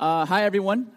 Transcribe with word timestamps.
Uh, 0.00 0.24
hi, 0.24 0.44
everyone. 0.44 0.90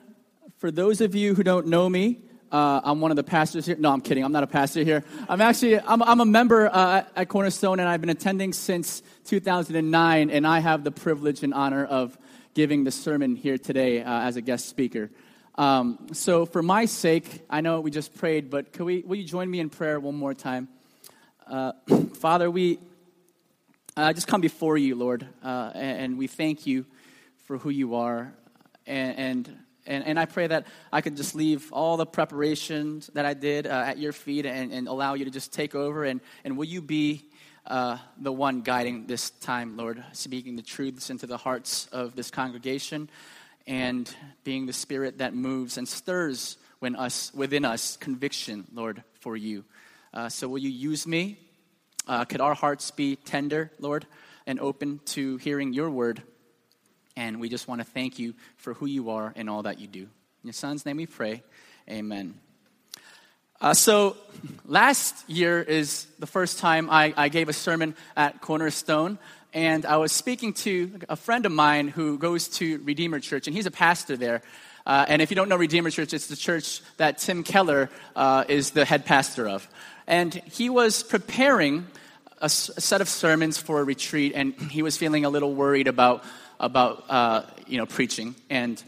For 0.60 0.72
those 0.72 1.02
of 1.02 1.14
you 1.14 1.36
who 1.36 1.44
don't 1.44 1.68
know 1.68 1.90
me, 1.90 2.22
uh, 2.54 2.80
I'm 2.86 3.02
one 3.02 3.12
of 3.12 3.18
the 3.18 3.24
pastors 3.26 3.66
here. 3.66 3.76
No, 3.76 3.92
I'm 3.92 4.00
kidding. 4.00 4.24
I'm 4.24 4.32
not 4.32 4.44
a 4.44 4.48
pastor 4.48 4.82
here. 4.82 5.04
I'm 5.28 5.42
actually 5.42 5.78
I'm, 5.78 6.02
I'm 6.02 6.22
a 6.22 6.26
member 6.26 6.70
uh, 6.74 7.04
at 7.14 7.28
Cornerstone, 7.28 7.82
and 7.82 7.90
I've 7.90 8.00
been 8.00 8.10
attending 8.10 8.54
since 8.54 9.04
2009. 9.26 10.30
And 10.30 10.48
I 10.48 10.60
have 10.60 10.86
the 10.86 10.92
privilege 10.92 11.44
and 11.44 11.54
honor 11.54 11.84
of 11.84 12.18
giving 12.54 12.86
the 12.86 12.92
sermon 12.92 13.36
here 13.36 13.58
today 13.58 14.02
uh, 14.02 14.22
as 14.22 14.38
a 14.38 14.42
guest 14.42 14.70
speaker. 14.70 15.12
Um, 15.56 16.08
so, 16.14 16.46
for 16.46 16.64
my 16.64 16.86
sake, 16.86 17.42
I 17.50 17.60
know 17.60 17.82
we 17.82 17.92
just 17.92 18.16
prayed, 18.16 18.50
but 18.50 18.72
can 18.72 18.86
we? 18.86 19.02
Will 19.02 19.18
you 19.18 19.26
join 19.26 19.52
me 19.52 19.60
in 19.60 19.70
prayer 19.70 20.00
one 20.00 20.16
more 20.16 20.34
time? 20.34 20.70
Uh, 21.46 21.74
Father, 22.14 22.50
we 22.50 22.80
uh, 23.98 24.14
just 24.14 24.28
come 24.28 24.40
before 24.40 24.78
you, 24.78 24.96
Lord, 24.96 25.28
and, 25.42 25.76
and 25.76 26.18
we 26.18 26.28
thank 26.28 26.66
you 26.66 26.86
for 27.48 27.58
who 27.58 27.70
you 27.70 27.96
are. 27.96 28.34
And, 28.86 29.18
and, 29.18 29.58
and, 29.86 30.06
and, 30.06 30.20
I 30.20 30.26
pray 30.26 30.48
that 30.48 30.68
I 30.92 31.02
could 31.02 31.16
just 31.16 31.36
leave 31.36 31.72
all 31.72 31.98
the 31.98 32.06
preparations 32.06 33.10
that 33.14 33.26
I 33.26 33.34
did 33.34 33.68
uh, 33.68 33.70
at 33.70 33.98
your 33.98 34.12
feet 34.12 34.46
and, 34.46 34.72
and 34.72 34.88
allow 34.88 35.14
you 35.14 35.26
to 35.26 35.32
just 35.32 35.54
take 35.54 35.76
over. 35.76 36.04
And, 36.04 36.22
and 36.44 36.58
will 36.58 36.66
you 36.66 36.82
be 36.82 37.24
uh, 37.66 37.98
the 38.18 38.32
one 38.32 38.62
guiding 38.62 39.08
this 39.08 39.30
time, 39.30 39.78
Lord, 39.78 40.04
speaking 40.12 40.56
the 40.56 40.62
truths 40.62 41.10
into 41.10 41.28
the 41.28 41.38
hearts 41.38 41.88
of 41.92 42.16
this 42.16 42.30
congregation 42.30 43.10
and 43.66 44.14
being 44.44 44.66
the 44.66 44.74
spirit 44.74 45.20
that 45.20 45.34
moves 45.34 45.78
and 45.78 45.88
stirs 45.88 46.58
when 46.80 46.96
us, 46.96 47.34
within 47.34 47.64
us 47.64 47.96
conviction, 47.96 48.66
Lord, 48.74 49.04
for 49.22 49.38
you. 49.38 49.64
Uh, 50.14 50.28
so 50.28 50.50
will 50.50 50.60
you 50.60 50.70
use 50.70 51.08
me? 51.08 51.40
Uh, 52.08 52.26
could 52.26 52.42
our 52.42 52.54
hearts 52.54 52.92
be 52.92 53.16
tender, 53.16 53.72
Lord, 53.80 54.06
and 54.46 54.60
open 54.60 55.00
to 55.06 55.38
hearing 55.38 55.72
your 55.72 55.90
word? 55.90 56.22
And 57.16 57.40
we 57.40 57.50
just 57.50 57.68
want 57.68 57.80
to 57.80 57.86
thank 57.86 58.20
you 58.20 58.34
for 58.58 58.74
who 58.74 58.86
you 58.86 59.12
are 59.12 59.34
and 59.36 59.50
all 59.50 59.64
that 59.64 59.80
you 59.80 59.88
do. 59.88 60.02
In 60.02 60.10
your 60.46 60.54
son's 60.54 60.86
name 60.86 60.98
we 60.98 61.06
pray. 61.06 61.44
Amen. 61.90 62.36
Uh, 63.62 63.74
so, 63.74 64.18
last 64.66 65.30
year 65.30 65.62
is 65.62 66.06
the 66.20 66.28
first 66.28 66.60
time 66.60 66.90
I, 66.90 67.14
I 67.16 67.30
gave 67.30 67.48
a 67.48 67.54
sermon 67.54 67.96
at 68.18 68.42
Cornerstone. 68.42 69.18
And 69.54 69.86
I 69.86 69.98
was 69.98 70.12
speaking 70.12 70.54
to 70.54 71.00
a 71.08 71.16
friend 71.16 71.46
of 71.46 71.52
mine 71.52 71.88
who 71.88 72.18
goes 72.18 72.48
to 72.58 72.80
Redeemer 72.84 73.20
Church, 73.20 73.48
and 73.48 73.56
he's 73.56 73.68
a 73.68 73.72
pastor 73.72 74.18
there. 74.18 74.42
Uh, 74.86 75.06
and 75.08 75.22
if 75.22 75.30
you 75.30 75.36
don't 75.36 75.48
know 75.48 75.56
Redeemer 75.56 75.92
Church, 75.92 76.14
it's 76.14 76.28
the 76.28 76.36
church 76.36 76.82
that 76.98 77.20
Tim 77.20 77.44
Keller 77.44 77.90
uh, 78.16 78.46
is 78.50 78.72
the 78.72 78.84
head 78.84 79.06
pastor 79.06 79.48
of. 79.48 79.68
And 80.08 80.34
he 80.34 80.70
was 80.70 81.04
preparing 81.04 81.86
a, 82.42 82.46
s- 82.46 82.70
a 82.76 82.82
set 82.82 83.00
of 83.00 83.08
sermons 83.08 83.58
for 83.60 83.80
a 83.80 83.84
retreat, 83.84 84.34
and 84.36 84.56
he 84.56 84.82
was 84.82 84.98
feeling 84.98 85.24
a 85.24 85.30
little 85.30 85.54
worried 85.54 85.88
about 85.88 86.26
about 86.64 87.04
uh, 87.10 87.44
you 87.68 87.78
know 87.78 87.86
preaching. 87.86 88.36
And 88.50 88.82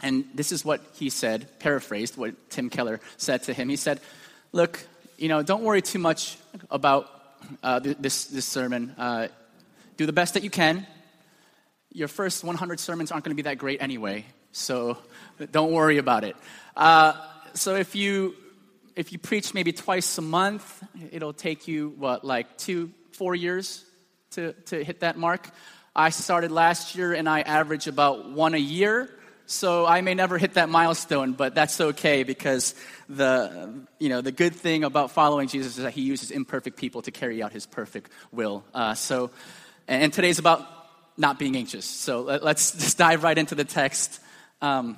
and 0.00 0.24
this 0.34 0.50
is 0.50 0.64
what 0.64 0.80
he 0.94 1.10
said 1.10 1.46
paraphrased 1.60 2.16
what 2.16 2.50
tim 2.50 2.70
keller 2.70 3.00
said 3.16 3.44
to 3.44 3.52
him. 3.52 3.68
He 3.68 3.76
said 3.76 4.00
look 4.52 4.84
you 5.18 5.28
know 5.28 5.42
don't 5.42 5.62
worry 5.62 5.82
too 5.82 5.98
much 5.98 6.38
about 6.70 7.08
uh, 7.62 7.78
this, 7.78 8.26
this 8.26 8.46
sermon. 8.46 8.94
Uh, 8.98 9.28
do 9.96 10.06
the 10.06 10.12
best 10.12 10.34
that 10.34 10.42
you 10.42 10.50
can. 10.50 10.86
Your 11.92 12.08
first 12.08 12.42
100 12.42 12.80
sermons 12.80 13.12
aren't 13.12 13.24
going 13.24 13.36
to 13.36 13.42
be 13.42 13.48
that 13.48 13.58
great 13.58 13.82
anyway 13.82 14.24
so 14.52 14.98
don't 15.50 15.72
worry 15.72 15.98
about 15.98 16.24
it. 16.24 16.36
Uh, 16.76 17.14
so 17.54 17.74
if 17.74 17.94
you 17.94 18.34
if 18.94 19.10
you 19.12 19.18
preach 19.18 19.54
maybe 19.54 19.72
twice 19.72 20.18
a 20.18 20.22
month 20.22 20.84
it'll 21.10 21.32
take 21.32 21.66
you 21.66 21.94
what 21.96 22.24
like 22.24 22.58
two 22.58 22.90
four 23.12 23.34
years 23.34 23.84
to, 24.30 24.52
to 24.66 24.84
hit 24.84 25.00
that 25.00 25.16
mark 25.16 25.48
I 25.94 26.08
started 26.08 26.50
last 26.50 26.94
year 26.94 27.12
and 27.12 27.28
I 27.28 27.42
average 27.42 27.86
about 27.86 28.30
one 28.30 28.54
a 28.54 28.58
year. 28.58 29.10
So 29.44 29.84
I 29.84 30.00
may 30.00 30.14
never 30.14 30.38
hit 30.38 30.54
that 30.54 30.70
milestone, 30.70 31.32
but 31.32 31.54
that's 31.54 31.78
okay 31.78 32.22
because 32.22 32.74
the, 33.10 33.86
you 33.98 34.08
know, 34.08 34.22
the 34.22 34.32
good 34.32 34.54
thing 34.54 34.84
about 34.84 35.10
following 35.10 35.48
Jesus 35.48 35.76
is 35.76 35.84
that 35.84 35.92
he 35.92 36.00
uses 36.02 36.30
imperfect 36.30 36.78
people 36.78 37.02
to 37.02 37.10
carry 37.10 37.42
out 37.42 37.52
his 37.52 37.66
perfect 37.66 38.10
will. 38.30 38.64
Uh, 38.72 38.94
so, 38.94 39.30
and 39.86 40.12
today's 40.12 40.38
about 40.38 40.66
not 41.18 41.38
being 41.38 41.56
anxious. 41.56 41.84
So 41.84 42.22
let, 42.22 42.42
us 42.42 42.72
just 42.72 42.96
dive 42.96 43.22
right 43.22 43.36
into 43.36 43.54
the 43.54 43.64
text. 43.64 44.20
Um, 44.62 44.96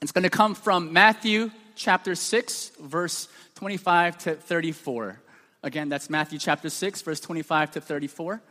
it's 0.00 0.10
going 0.10 0.24
to 0.24 0.30
come 0.30 0.56
from 0.56 0.92
Matthew 0.92 1.52
chapter 1.76 2.16
6, 2.16 2.72
verse 2.80 3.28
25 3.54 4.18
to 4.18 4.34
34. 4.34 5.20
Again, 5.62 5.88
that's 5.88 6.10
Matthew 6.10 6.40
chapter 6.40 6.68
6, 6.68 7.02
verse 7.02 7.20
25 7.20 7.72
to 7.72 7.80
34. 7.80 8.42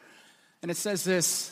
And 0.61 0.71
it 0.71 0.77
says 0.77 1.03
this 1.03 1.51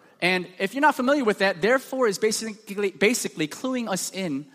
and 0.21 0.47
if 0.59 0.73
you're 0.73 0.81
not 0.81 0.95
familiar 0.95 1.23
with 1.23 1.39
that, 1.39 1.61
therefore 1.61 2.07
is 2.07 2.19
basically, 2.19 2.91
basically 2.91 3.47
cluing 3.47 3.89
us 3.89 4.11
in 4.11 4.45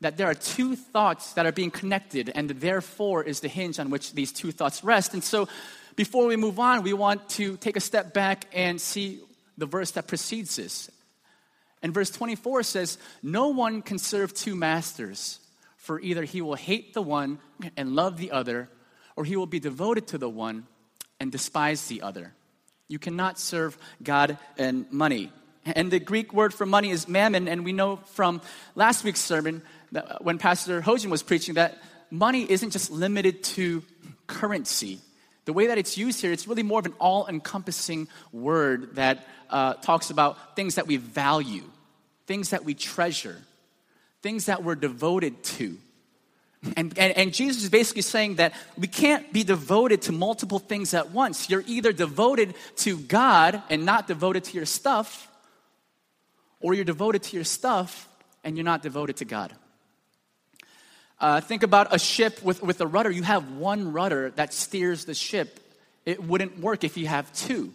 that 0.00 0.16
there 0.16 0.28
are 0.28 0.34
two 0.34 0.74
thoughts 0.74 1.34
that 1.34 1.46
are 1.46 1.52
being 1.52 1.70
connected, 1.70 2.30
and 2.34 2.50
the 2.50 2.54
therefore 2.54 3.22
is 3.22 3.40
the 3.40 3.48
hinge 3.48 3.78
on 3.78 3.90
which 3.90 4.12
these 4.14 4.32
two 4.32 4.50
thoughts 4.50 4.82
rest. 4.82 5.14
And 5.14 5.22
so, 5.22 5.48
before 5.94 6.26
we 6.26 6.36
move 6.36 6.58
on, 6.58 6.82
we 6.82 6.94
want 6.94 7.28
to 7.30 7.56
take 7.58 7.76
a 7.76 7.80
step 7.80 8.14
back 8.14 8.46
and 8.52 8.80
see 8.80 9.20
the 9.58 9.66
verse 9.66 9.90
that 9.92 10.06
precedes 10.06 10.56
this. 10.56 10.90
And 11.82 11.92
verse 11.92 12.10
24 12.10 12.62
says, 12.62 12.98
No 13.22 13.48
one 13.48 13.82
can 13.82 13.98
serve 13.98 14.32
two 14.32 14.56
masters, 14.56 15.38
for 15.76 16.00
either 16.00 16.24
he 16.24 16.40
will 16.40 16.54
hate 16.54 16.94
the 16.94 17.02
one 17.02 17.38
and 17.76 17.94
love 17.94 18.16
the 18.16 18.30
other, 18.30 18.70
or 19.16 19.24
he 19.24 19.36
will 19.36 19.46
be 19.46 19.60
devoted 19.60 20.06
to 20.08 20.18
the 20.18 20.30
one 20.30 20.66
and 21.20 21.30
despise 21.30 21.86
the 21.86 22.02
other. 22.02 22.34
You 22.92 22.98
cannot 22.98 23.38
serve 23.38 23.78
God 24.02 24.36
and 24.58 24.84
money. 24.92 25.32
And 25.64 25.90
the 25.90 25.98
Greek 25.98 26.34
word 26.34 26.52
for 26.52 26.66
money 26.66 26.90
is 26.90 27.08
mammon, 27.08 27.48
and 27.48 27.64
we 27.64 27.72
know 27.72 27.96
from 27.96 28.42
last 28.74 29.02
week's 29.02 29.20
sermon 29.20 29.62
that 29.92 30.22
when 30.22 30.36
Pastor 30.36 30.82
Hojan 30.82 31.08
was 31.08 31.22
preaching 31.22 31.54
that 31.54 31.82
money 32.10 32.44
isn't 32.50 32.68
just 32.68 32.90
limited 32.90 33.44
to 33.44 33.82
currency. 34.26 34.98
The 35.46 35.54
way 35.54 35.68
that 35.68 35.78
it's 35.78 35.96
used 35.96 36.20
here, 36.20 36.32
it's 36.32 36.46
really 36.46 36.62
more 36.62 36.80
of 36.80 36.84
an 36.84 36.92
all 36.98 37.26
encompassing 37.28 38.08
word 38.30 38.96
that 38.96 39.26
uh, 39.48 39.72
talks 39.74 40.10
about 40.10 40.54
things 40.54 40.74
that 40.74 40.86
we 40.86 40.98
value, 40.98 41.64
things 42.26 42.50
that 42.50 42.62
we 42.62 42.74
treasure, 42.74 43.40
things 44.20 44.44
that 44.46 44.62
we're 44.62 44.74
devoted 44.74 45.42
to. 45.44 45.78
And, 46.76 46.96
and, 46.96 47.16
and, 47.16 47.34
Jesus 47.34 47.64
is 47.64 47.70
basically 47.70 48.02
saying 48.02 48.36
that 48.36 48.52
we 48.78 48.86
can't 48.86 49.32
be 49.32 49.42
devoted 49.42 50.02
to 50.02 50.12
multiple 50.12 50.60
things 50.60 50.94
at 50.94 51.10
once. 51.10 51.50
You're 51.50 51.64
either 51.66 51.92
devoted 51.92 52.54
to 52.76 52.98
God 52.98 53.60
and 53.68 53.84
not 53.84 54.06
devoted 54.06 54.44
to 54.44 54.56
your 54.56 54.66
stuff, 54.66 55.28
or 56.60 56.74
you're 56.74 56.84
devoted 56.84 57.24
to 57.24 57.36
your 57.36 57.44
stuff 57.44 58.08
and 58.44 58.56
you're 58.56 58.64
not 58.64 58.80
devoted 58.80 59.16
to 59.16 59.24
God. 59.24 59.52
Uh, 61.20 61.40
think 61.40 61.64
about 61.64 61.94
a 61.94 61.98
ship 61.98 62.42
with, 62.42 62.62
with 62.62 62.80
a 62.80 62.86
rudder. 62.86 63.10
You 63.10 63.22
have 63.24 63.52
one 63.52 63.92
rudder 63.92 64.30
that 64.36 64.52
steers 64.52 65.04
the 65.04 65.14
ship 65.14 65.60
It 66.04 66.22
wouldn't 66.22 66.58
work 66.58 66.84
if 66.84 66.96
you 66.96 67.06
have 67.06 67.32
two. 67.32 67.74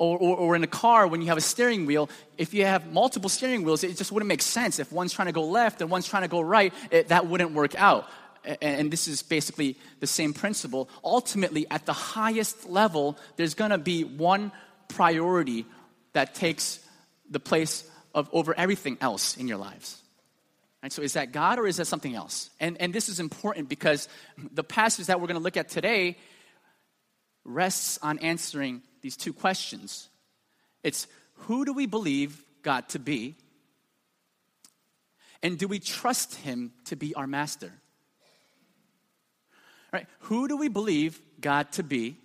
Or, 0.00 0.16
or, 0.16 0.36
or, 0.38 0.56
in 0.56 0.64
a 0.64 0.66
car, 0.66 1.06
when 1.06 1.20
you 1.20 1.26
have 1.26 1.36
a 1.36 1.42
steering 1.42 1.84
wheel, 1.84 2.08
if 2.38 2.54
you 2.54 2.64
have 2.64 2.90
multiple 2.90 3.28
steering 3.28 3.64
wheels, 3.64 3.84
it 3.84 3.98
just 3.98 4.10
wouldn't 4.10 4.28
make 4.28 4.40
sense. 4.40 4.78
If 4.78 4.90
one's 4.90 5.12
trying 5.12 5.26
to 5.26 5.32
go 5.32 5.44
left 5.44 5.82
and 5.82 5.90
one's 5.90 6.08
trying 6.08 6.22
to 6.22 6.28
go 6.28 6.40
right, 6.40 6.72
it, 6.90 7.08
that 7.08 7.26
wouldn't 7.26 7.52
work 7.52 7.74
out. 7.74 8.08
And 8.62 8.90
this 8.90 9.08
is 9.08 9.22
basically 9.22 9.76
the 9.98 10.06
same 10.06 10.32
principle. 10.32 10.88
Ultimately, 11.04 11.66
at 11.70 11.84
the 11.84 11.92
highest 11.92 12.66
level, 12.66 13.18
there's 13.36 13.52
gonna 13.52 13.76
be 13.76 14.04
one 14.04 14.52
priority 14.88 15.66
that 16.14 16.34
takes 16.34 16.80
the 17.30 17.38
place 17.38 17.84
of 18.14 18.30
over 18.32 18.54
everything 18.56 18.96
else 19.02 19.36
in 19.36 19.48
your 19.48 19.58
lives. 19.58 20.00
And 20.82 20.90
so, 20.90 21.02
is 21.02 21.12
that 21.12 21.32
God 21.32 21.58
or 21.58 21.66
is 21.66 21.76
that 21.76 21.84
something 21.84 22.14
else? 22.14 22.48
And, 22.58 22.80
and 22.80 22.90
this 22.90 23.10
is 23.10 23.20
important 23.20 23.68
because 23.68 24.08
the 24.50 24.64
passage 24.64 25.08
that 25.08 25.20
we're 25.20 25.26
going 25.26 25.36
to 25.36 25.44
look 25.44 25.58
at 25.58 25.68
today 25.68 26.16
rests 27.44 27.98
on 28.00 28.18
answering 28.20 28.80
these 29.00 29.16
two 29.16 29.32
questions. 29.32 30.08
It's 30.82 31.06
who 31.34 31.64
do 31.64 31.72
we 31.72 31.86
believe 31.86 32.42
God 32.62 32.88
to 32.90 32.98
be? 32.98 33.36
And 35.42 35.58
do 35.58 35.68
we 35.68 35.78
trust 35.78 36.34
him 36.34 36.72
to 36.86 36.96
be 36.96 37.14
our 37.14 37.26
master? 37.26 37.72
Right? 39.92 40.06
Who 40.20 40.48
do 40.48 40.56
we 40.56 40.68
believe 40.68 41.20
God 41.40 41.72
to 41.72 41.82
be? 41.82 42.16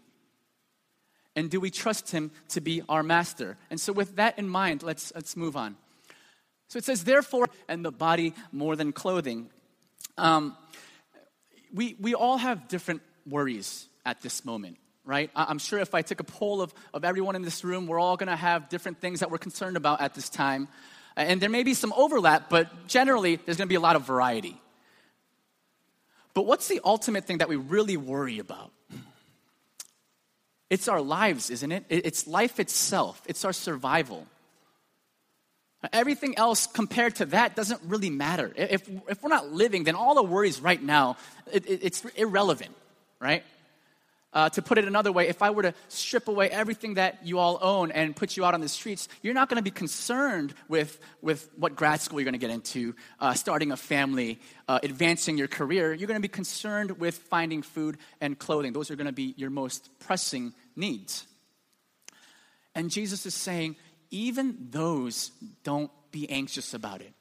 And 1.35 1.49
do 1.49 1.59
we 1.59 1.71
trust 1.71 2.11
him 2.11 2.31
to 2.49 2.61
be 2.61 2.81
our 2.87 3.03
master? 3.03 3.57
And 3.69 3.79
so 3.79 3.91
with 3.91 4.17
that 4.17 4.37
in 4.37 4.47
mind, 4.47 4.83
let's 4.83 5.11
let's 5.15 5.35
move 5.35 5.57
on. 5.57 5.75
So 6.67 6.77
it 6.77 6.83
says, 6.83 7.03
therefore, 7.03 7.47
and 7.67 7.85
the 7.85 7.91
body 7.91 8.33
more 8.51 8.75
than 8.75 8.91
clothing. 8.91 9.49
Um, 10.17 10.57
we, 11.73 11.95
we 11.99 12.15
all 12.15 12.37
have 12.37 12.67
different 12.67 13.01
worries 13.25 13.87
at 14.05 14.21
this 14.21 14.45
moment 14.45 14.77
right? 15.05 15.29
I'm 15.35 15.59
sure 15.59 15.79
if 15.79 15.93
I 15.93 16.01
took 16.01 16.19
a 16.19 16.23
poll 16.23 16.61
of, 16.61 16.73
of 16.93 17.05
everyone 17.05 17.35
in 17.35 17.43
this 17.43 17.63
room, 17.63 17.87
we're 17.87 17.99
all 17.99 18.17
gonna 18.17 18.35
have 18.35 18.69
different 18.69 18.99
things 18.99 19.19
that 19.19 19.31
we're 19.31 19.37
concerned 19.37 19.77
about 19.77 20.01
at 20.01 20.15
this 20.15 20.29
time. 20.29 20.67
And 21.15 21.39
there 21.39 21.49
may 21.49 21.63
be 21.63 21.73
some 21.73 21.93
overlap, 21.95 22.49
but 22.49 22.87
generally, 22.87 23.37
there's 23.37 23.57
gonna 23.57 23.67
be 23.67 23.75
a 23.75 23.79
lot 23.79 23.95
of 23.95 24.03
variety. 24.03 24.59
But 26.33 26.45
what's 26.45 26.67
the 26.67 26.81
ultimate 26.83 27.25
thing 27.25 27.37
that 27.37 27.47
we 27.47 27.55
really 27.55 27.97
worry 27.97 28.39
about? 28.39 28.71
It's 30.69 30.87
our 30.87 31.01
lives, 31.01 31.49
isn't 31.49 31.71
it? 31.71 31.85
It's 31.89 32.27
life 32.27 32.59
itself, 32.59 33.21
it's 33.27 33.45
our 33.45 33.53
survival. 33.53 34.27
Everything 35.93 36.35
else 36.37 36.65
compared 36.65 37.15
to 37.17 37.25
that 37.27 37.55
doesn't 37.55 37.79
really 37.83 38.09
matter. 38.09 38.51
If, 38.55 38.89
if 39.07 39.21
we're 39.21 39.29
not 39.29 39.51
living, 39.51 39.83
then 39.83 39.93
all 39.93 40.15
the 40.15 40.23
worries 40.23 40.59
right 40.59 40.81
now, 40.81 41.17
it, 41.51 41.63
it's 41.67 42.03
irrelevant, 42.15 42.73
right? 43.19 43.43
Uh, 44.35 44.49
to 44.49 44.61
put 44.61 44.77
it 44.77 44.83
another 44.83 45.13
way, 45.13 45.29
if 45.29 45.41
I 45.41 45.49
were 45.49 45.61
to 45.61 45.73
strip 45.87 46.27
away 46.27 46.49
everything 46.49 46.95
that 46.95 47.25
you 47.25 47.39
all 47.39 47.57
own 47.61 47.89
and 47.91 48.13
put 48.13 48.35
you 48.35 48.43
out 48.43 48.53
on 48.53 48.59
the 48.59 48.67
streets, 48.67 49.07
you're 49.21 49.33
not 49.33 49.47
going 49.47 49.57
to 49.57 49.63
be 49.63 49.71
concerned 49.71 50.53
with, 50.67 50.99
with 51.21 51.49
what 51.55 51.75
grad 51.75 52.01
school 52.01 52.19
you're 52.19 52.25
going 52.25 52.33
to 52.33 52.37
get 52.37 52.49
into, 52.49 52.93
uh, 53.21 53.33
starting 53.33 53.71
a 53.71 53.77
family, 53.77 54.39
uh, 54.67 54.79
advancing 54.83 55.37
your 55.37 55.47
career. 55.47 55.93
You're 55.93 56.07
going 56.07 56.21
to 56.21 56.21
be 56.21 56.27
concerned 56.27 56.99
with 56.99 57.17
finding 57.17 57.61
food 57.61 57.97
and 58.19 58.37
clothing. 58.37 58.73
Those 58.73 58.91
are 58.91 58.97
going 58.97 59.07
to 59.07 59.13
be 59.13 59.33
your 59.37 59.49
most 59.49 59.89
pressing 59.99 60.53
needs. 60.75 61.25
And 62.75 62.91
Jesus 62.91 63.25
is 63.25 63.33
saying, 63.33 63.77
even 64.11 64.67
those, 64.69 65.31
don't 65.63 65.91
be 66.11 66.29
anxious 66.29 66.73
about 66.73 66.99
it 66.99 67.13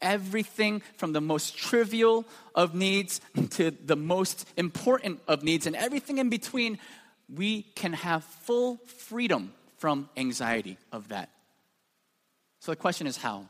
everything 0.00 0.82
from 0.96 1.12
the 1.12 1.20
most 1.20 1.56
trivial 1.56 2.24
of 2.54 2.74
needs 2.74 3.20
to 3.50 3.70
the 3.70 3.96
most 3.96 4.48
important 4.56 5.20
of 5.28 5.42
needs, 5.42 5.66
and 5.66 5.76
everything 5.76 6.18
in 6.18 6.28
between, 6.28 6.78
we 7.32 7.62
can 7.62 7.92
have 7.92 8.24
full 8.24 8.78
freedom 8.86 9.52
from 9.78 10.08
anxiety 10.16 10.76
of 10.92 11.08
that. 11.08 11.30
So 12.60 12.72
the 12.72 12.76
question 12.76 13.06
is 13.06 13.16
how? 13.16 13.46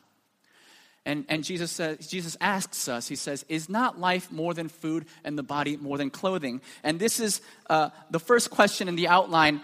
And, 1.07 1.25
and 1.29 1.43
Jesus, 1.43 1.73
says, 1.73 2.07
Jesus 2.07 2.37
asks 2.41 2.89
us, 2.89 3.09
He 3.09 3.17
says, 3.17 3.45
Is 3.49 3.69
not 3.69 3.99
life 3.99 4.31
more 4.31 4.55
than 4.55 4.69
food 4.69 5.07
and 5.25 5.37
the 5.37 5.43
body 5.43 5.77
more 5.77 5.99
than 5.99 6.11
clothing? 6.11 6.61
And 6.85 7.01
this 7.01 7.21
is 7.21 7.41
uh, 7.69 7.91
the 8.11 8.21
first 8.21 8.51
question 8.51 8.87
in 8.87 8.97
the 8.97 9.09
outline 9.09 9.63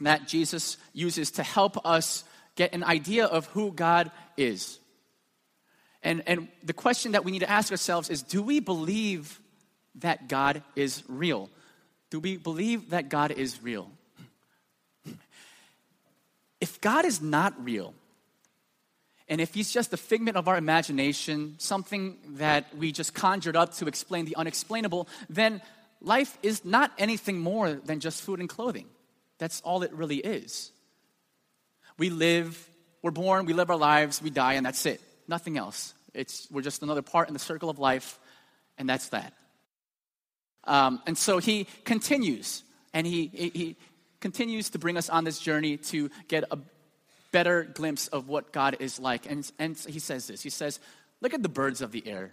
that 0.00 0.26
Jesus 0.26 0.76
uses 0.92 1.30
to 1.32 1.42
help 1.42 1.86
us 1.86 2.24
get 2.56 2.74
an 2.74 2.84
idea 2.84 3.26
of 3.26 3.46
who 3.46 3.72
God 3.72 4.10
is. 4.36 4.78
And, 6.06 6.22
and 6.28 6.46
the 6.62 6.72
question 6.72 7.12
that 7.12 7.24
we 7.24 7.32
need 7.32 7.40
to 7.40 7.50
ask 7.50 7.72
ourselves 7.72 8.10
is 8.10 8.22
do 8.22 8.40
we 8.40 8.60
believe 8.60 9.40
that 9.96 10.28
God 10.28 10.62
is 10.76 11.02
real? 11.08 11.50
Do 12.10 12.20
we 12.20 12.36
believe 12.36 12.90
that 12.90 13.08
God 13.08 13.32
is 13.32 13.60
real? 13.60 13.90
If 16.60 16.80
God 16.80 17.04
is 17.04 17.20
not 17.20 17.52
real, 17.62 17.92
and 19.28 19.40
if 19.40 19.52
he's 19.52 19.72
just 19.72 19.92
a 19.92 19.96
figment 19.96 20.36
of 20.36 20.46
our 20.46 20.56
imagination, 20.56 21.56
something 21.58 22.16
that 22.36 22.74
we 22.76 22.92
just 22.92 23.12
conjured 23.12 23.56
up 23.56 23.74
to 23.74 23.88
explain 23.88 24.26
the 24.26 24.36
unexplainable, 24.36 25.08
then 25.28 25.60
life 26.00 26.38
is 26.40 26.64
not 26.64 26.92
anything 26.98 27.40
more 27.40 27.72
than 27.72 27.98
just 27.98 28.22
food 28.22 28.38
and 28.38 28.48
clothing. 28.48 28.86
That's 29.38 29.60
all 29.62 29.82
it 29.82 29.92
really 29.92 30.18
is. 30.18 30.70
We 31.98 32.10
live, 32.10 32.70
we're 33.02 33.10
born, 33.10 33.44
we 33.44 33.54
live 33.54 33.70
our 33.70 33.76
lives, 33.76 34.22
we 34.22 34.30
die, 34.30 34.54
and 34.54 34.64
that's 34.64 34.86
it. 34.86 35.00
Nothing 35.26 35.58
else. 35.58 35.94
It's, 36.16 36.48
we're 36.50 36.62
just 36.62 36.82
another 36.82 37.02
part 37.02 37.28
in 37.28 37.34
the 37.34 37.40
circle 37.40 37.70
of 37.70 37.78
life, 37.78 38.18
and 38.78 38.88
that's 38.88 39.08
that. 39.10 39.32
Um, 40.64 41.00
and 41.06 41.16
so 41.16 41.38
he 41.38 41.66
continues, 41.84 42.64
and 42.92 43.06
he, 43.06 43.26
he, 43.26 43.76
continues 44.18 44.70
to 44.70 44.78
bring 44.78 44.96
us 44.96 45.08
on 45.10 45.24
this 45.24 45.38
journey 45.38 45.76
to 45.76 46.10
get 46.26 46.42
a 46.50 46.58
better 47.30 47.62
glimpse 47.62 48.08
of 48.08 48.28
what 48.28 48.50
God 48.50 48.78
is 48.80 48.98
like. 48.98 49.30
And, 49.30 49.48
and 49.58 49.76
he 49.76 49.98
says 49.98 50.26
this 50.26 50.42
He 50.42 50.50
says, 50.50 50.80
Look 51.20 51.34
at 51.34 51.42
the 51.42 51.48
birds 51.48 51.80
of 51.80 51.92
the 51.92 52.06
air. 52.06 52.32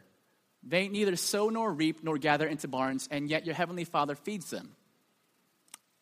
They 0.64 0.88
neither 0.88 1.16
sow 1.18 1.50
nor 1.50 1.72
reap 1.72 2.04
nor 2.04 2.18
gather 2.18 2.48
into 2.48 2.68
barns, 2.68 3.08
and 3.12 3.30
yet 3.30 3.46
your 3.46 3.54
heavenly 3.54 3.84
Father 3.84 4.16
feeds 4.16 4.50
them. 4.50 4.72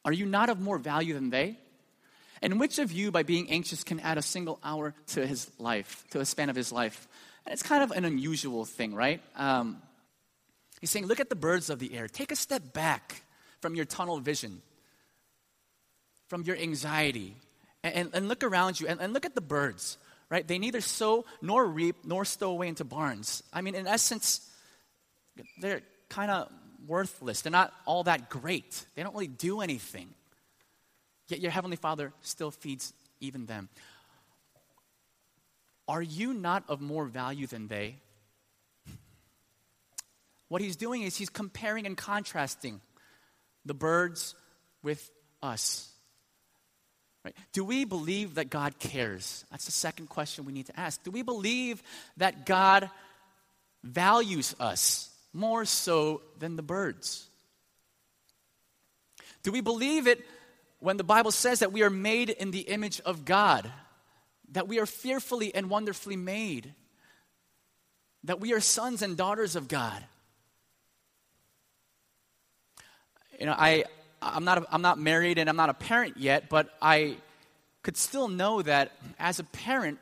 Are 0.06 0.14
you 0.14 0.26
not 0.26 0.50
of 0.50 0.60
more 0.60 0.78
value 0.78 1.16
than 1.16 1.30
they? 1.30 1.58
And 2.42 2.60
which 2.60 2.80
of 2.80 2.92
you, 2.92 3.12
by 3.12 3.24
being 3.24 3.52
anxious, 3.52 3.84
can 3.84 4.00
add 4.00 4.18
a 4.18 4.22
single 4.22 4.60
hour 4.64 4.96
to 5.08 5.26
his 5.26 5.50
life, 5.60 6.06
to 6.12 6.18
the 6.18 6.26
span 6.26 6.50
of 6.50 6.56
his 6.56 6.72
life? 6.72 7.08
And 7.46 7.54
it's 7.54 7.64
kind 7.64 7.84
of 7.84 7.92
an 7.92 8.06
unusual 8.06 8.66
thing, 8.66 8.94
right? 8.94 9.22
Um, 9.36 9.82
he's 10.80 10.92
saying, 10.92 11.08
look 11.08 11.20
at 11.20 11.30
the 11.30 11.36
birds 11.36 11.70
of 11.70 11.80
the 11.80 11.96
air. 11.96 12.08
Take 12.08 12.32
a 12.32 12.36
step 12.36 12.74
back 12.74 13.24
from 13.62 13.76
your 13.76 13.86
tunnel 13.86 14.20
vision, 14.20 14.62
from 16.28 16.44
your 16.44 16.56
anxiety, 16.56 17.36
and, 17.84 17.94
and, 17.94 18.10
and 18.14 18.28
look 18.28 18.44
around 18.44 18.80
you 18.80 18.88
and, 18.88 19.02
and 19.02 19.14
look 19.14 19.26
at 19.26 19.36
the 19.36 19.42
birds, 19.42 19.98
right? 20.30 20.48
They 20.48 20.60
neither 20.60 20.82
sow 20.82 21.26
nor 21.42 21.66
reap 21.66 21.98
nor 22.04 22.26
stow 22.26 22.52
away 22.52 22.68
into 22.68 22.84
barns. 22.84 23.44
I 23.52 23.62
mean, 23.62 23.76
in 23.76 23.88
essence, 23.88 24.48
they're 25.60 25.82
kind 26.10 26.32
of 26.32 26.52
worthless. 26.88 27.42
They're 27.42 27.52
not 27.52 27.74
all 27.86 28.04
that 28.04 28.30
great. 28.30 28.86
They 28.96 29.04
don't 29.04 29.14
really 29.14 29.28
do 29.28 29.62
anything. 29.62 30.10
Yet 31.28 31.40
your 31.40 31.52
Heavenly 31.52 31.78
Father 31.78 32.12
still 32.22 32.52
feeds 32.52 32.94
even 33.20 33.46
them. 33.46 33.70
Are 35.92 36.02
you 36.02 36.34
not 36.34 36.64
of 36.70 36.80
more 36.80 37.04
value 37.04 37.48
than 37.48 37.68
they? 37.68 37.98
What 40.48 40.62
he's 40.62 40.78
doing 40.78 41.02
is 41.02 41.18
he's 41.18 41.28
comparing 41.28 41.86
and 41.86 41.98
contrasting 41.98 42.80
the 43.66 43.74
birds 43.74 44.34
with 44.84 45.12
us. 45.44 45.92
Right? 47.26 47.36
Do 47.52 47.66
we 47.66 47.84
believe 47.84 48.36
that 48.36 48.50
God 48.50 48.80
cares? 48.80 49.44
That's 49.52 49.66
the 49.66 49.74
second 49.74 50.08
question 50.08 50.46
we 50.46 50.54
need 50.54 50.68
to 50.68 50.80
ask. 50.80 51.04
Do 51.04 51.12
we 51.12 51.24
believe 51.24 51.84
that 52.16 52.46
God 52.46 52.90
values 53.84 54.56
us 54.62 55.10
more 55.34 55.66
so 55.66 56.22
than 56.40 56.56
the 56.56 56.64
birds? 56.64 57.28
Do 59.44 59.52
we 59.52 59.60
believe 59.60 60.08
it 60.08 60.26
when 60.80 60.96
the 60.96 61.04
Bible 61.04 61.32
says 61.32 61.60
that 61.60 61.74
we 61.74 61.84
are 61.84 61.90
made 61.90 62.30
in 62.30 62.52
the 62.52 62.62
image 62.62 63.02
of 63.02 63.26
God? 63.26 63.70
That 64.52 64.68
we 64.68 64.80
are 64.80 64.86
fearfully 64.86 65.54
and 65.56 65.70
wonderfully 65.70 66.18
made, 66.18 66.74
that 68.24 68.40
we 68.40 68.54
are 68.54 68.60
sons 68.60 69.02
and 69.02 69.18
daughters 69.18 69.56
of 69.56 69.68
God. 69.68 70.04
You 73.40 73.46
know, 73.48 73.56
I, 73.58 73.86
I'm, 74.22 74.44
not, 74.44 74.66
I'm 74.72 74.82
not 74.82 75.00
married 75.00 75.38
and 75.38 75.50
I'm 75.50 75.56
not 75.56 75.70
a 75.70 75.74
parent 75.74 76.18
yet, 76.18 76.50
but 76.50 76.70
I 76.82 77.18
could 77.82 77.98
still 77.98 78.28
know 78.28 78.62
that 78.62 78.92
as 79.18 79.40
a 79.40 79.44
parent, 79.44 80.00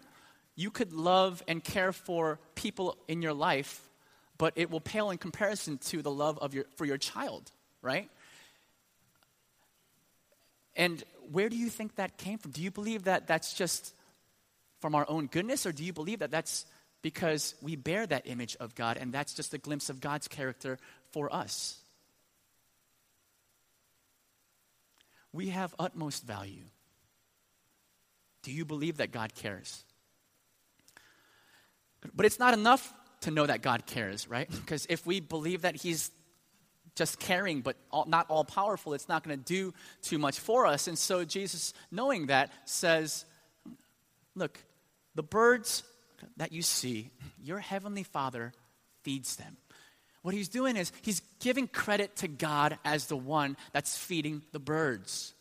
you 0.56 0.72
could 0.72 0.92
love 0.92 1.42
and 1.48 1.64
care 1.64 1.94
for 1.94 2.38
people 2.56 2.98
in 3.08 3.22
your 3.22 3.34
life, 3.34 3.88
but 4.38 4.54
it 4.58 4.70
will 4.70 4.82
pale 4.82 5.10
in 5.12 5.18
comparison 5.18 5.78
to 5.78 6.02
the 6.02 6.12
love 6.12 6.38
of 6.40 6.54
your, 6.54 6.66
for 6.76 6.84
your 6.84 6.98
child, 6.98 7.50
right? 7.82 8.10
And 10.76 11.02
where 11.32 11.48
do 11.48 11.56
you 11.56 11.70
think 11.70 11.96
that 11.96 12.18
came 12.18 12.40
from? 12.40 12.52
Do 12.52 12.62
you 12.62 12.72
believe 12.72 13.04
that 13.04 13.28
that's 13.28 13.54
just 13.54 13.94
from 14.80 14.96
our 14.96 15.06
own 15.10 15.28
goodness, 15.28 15.66
or 15.66 15.72
do 15.72 15.84
you 15.84 15.94
believe 15.94 16.20
that 16.20 16.32
that's 16.32 16.66
because 17.02 17.56
we 17.62 17.76
bear 17.76 18.06
that 18.06 18.28
image 18.28 18.56
of 18.60 18.76
God 18.76 18.98
and 18.98 19.14
that's 19.14 19.34
just 19.34 19.54
a 19.54 19.58
glimpse 19.58 19.90
of 19.90 20.02
God's 20.02 20.28
character 20.28 20.78
for 21.12 21.34
us? 21.34 21.80
we 25.32 25.50
have 25.50 25.74
utmost 25.78 26.26
value. 26.26 26.64
Do 28.44 28.52
you 28.52 28.66
believe 28.66 28.98
that 28.98 29.12
God 29.12 29.36
cares? 29.36 29.84
But 32.14 32.26
it's 32.26 32.40
not 32.40 32.54
enough 32.54 32.94
to 33.22 33.32
know 33.32 33.46
that 33.46 33.62
God 33.62 33.86
cares, 33.86 34.28
right? 34.30 34.50
Because 34.60 34.86
if 34.90 35.06
we 35.06 35.20
believe 35.20 35.64
that 35.64 35.76
He's 35.76 36.12
just 36.96 37.20
caring 37.20 37.62
but 37.62 37.76
all, 37.92 38.06
not 38.06 38.26
all 38.30 38.44
powerful, 38.44 38.94
it's 38.94 39.08
not 39.08 39.24
going 39.24 39.38
to 39.38 39.44
do 39.44 39.74
too 40.02 40.18
much 40.18 40.40
for 40.40 40.66
us. 40.66 40.88
And 40.88 40.98
so 40.98 41.24
Jesus, 41.26 41.74
knowing 41.92 42.28
that, 42.28 42.52
says, 42.66 43.26
Look, 44.36 44.58
the 45.16 45.24
birds 45.24 45.84
that 46.38 46.52
you 46.52 46.62
see, 46.62 47.10
your 47.42 47.60
heavenly 47.60 48.04
Father 48.04 48.54
feeds 49.04 49.36
them. 49.36 49.58
What 50.22 50.34
he's 50.34 50.50
doing 50.50 50.76
is 50.76 50.92
he's 51.02 51.22
giving 51.40 51.68
credit 51.68 52.18
to 52.18 52.28
God 52.28 52.78
as 52.84 53.08
the 53.08 53.18
one 53.18 53.56
that's 53.72 53.98
feeding 53.98 54.44
the 54.52 54.60
birds, 54.60 55.34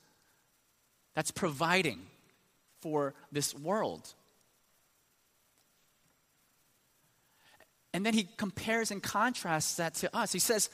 that's 1.14 1.30
providing 1.30 2.00
for 2.80 3.14
this 3.32 3.54
world. 3.54 4.14
And 7.92 8.06
then 8.06 8.14
he 8.14 8.28
compares 8.37 8.90
and 8.90 9.02
contrasts 9.02 9.76
that 9.76 9.94
to 9.96 10.16
us. 10.16 10.32
He 10.32 10.38
says, 10.38 10.70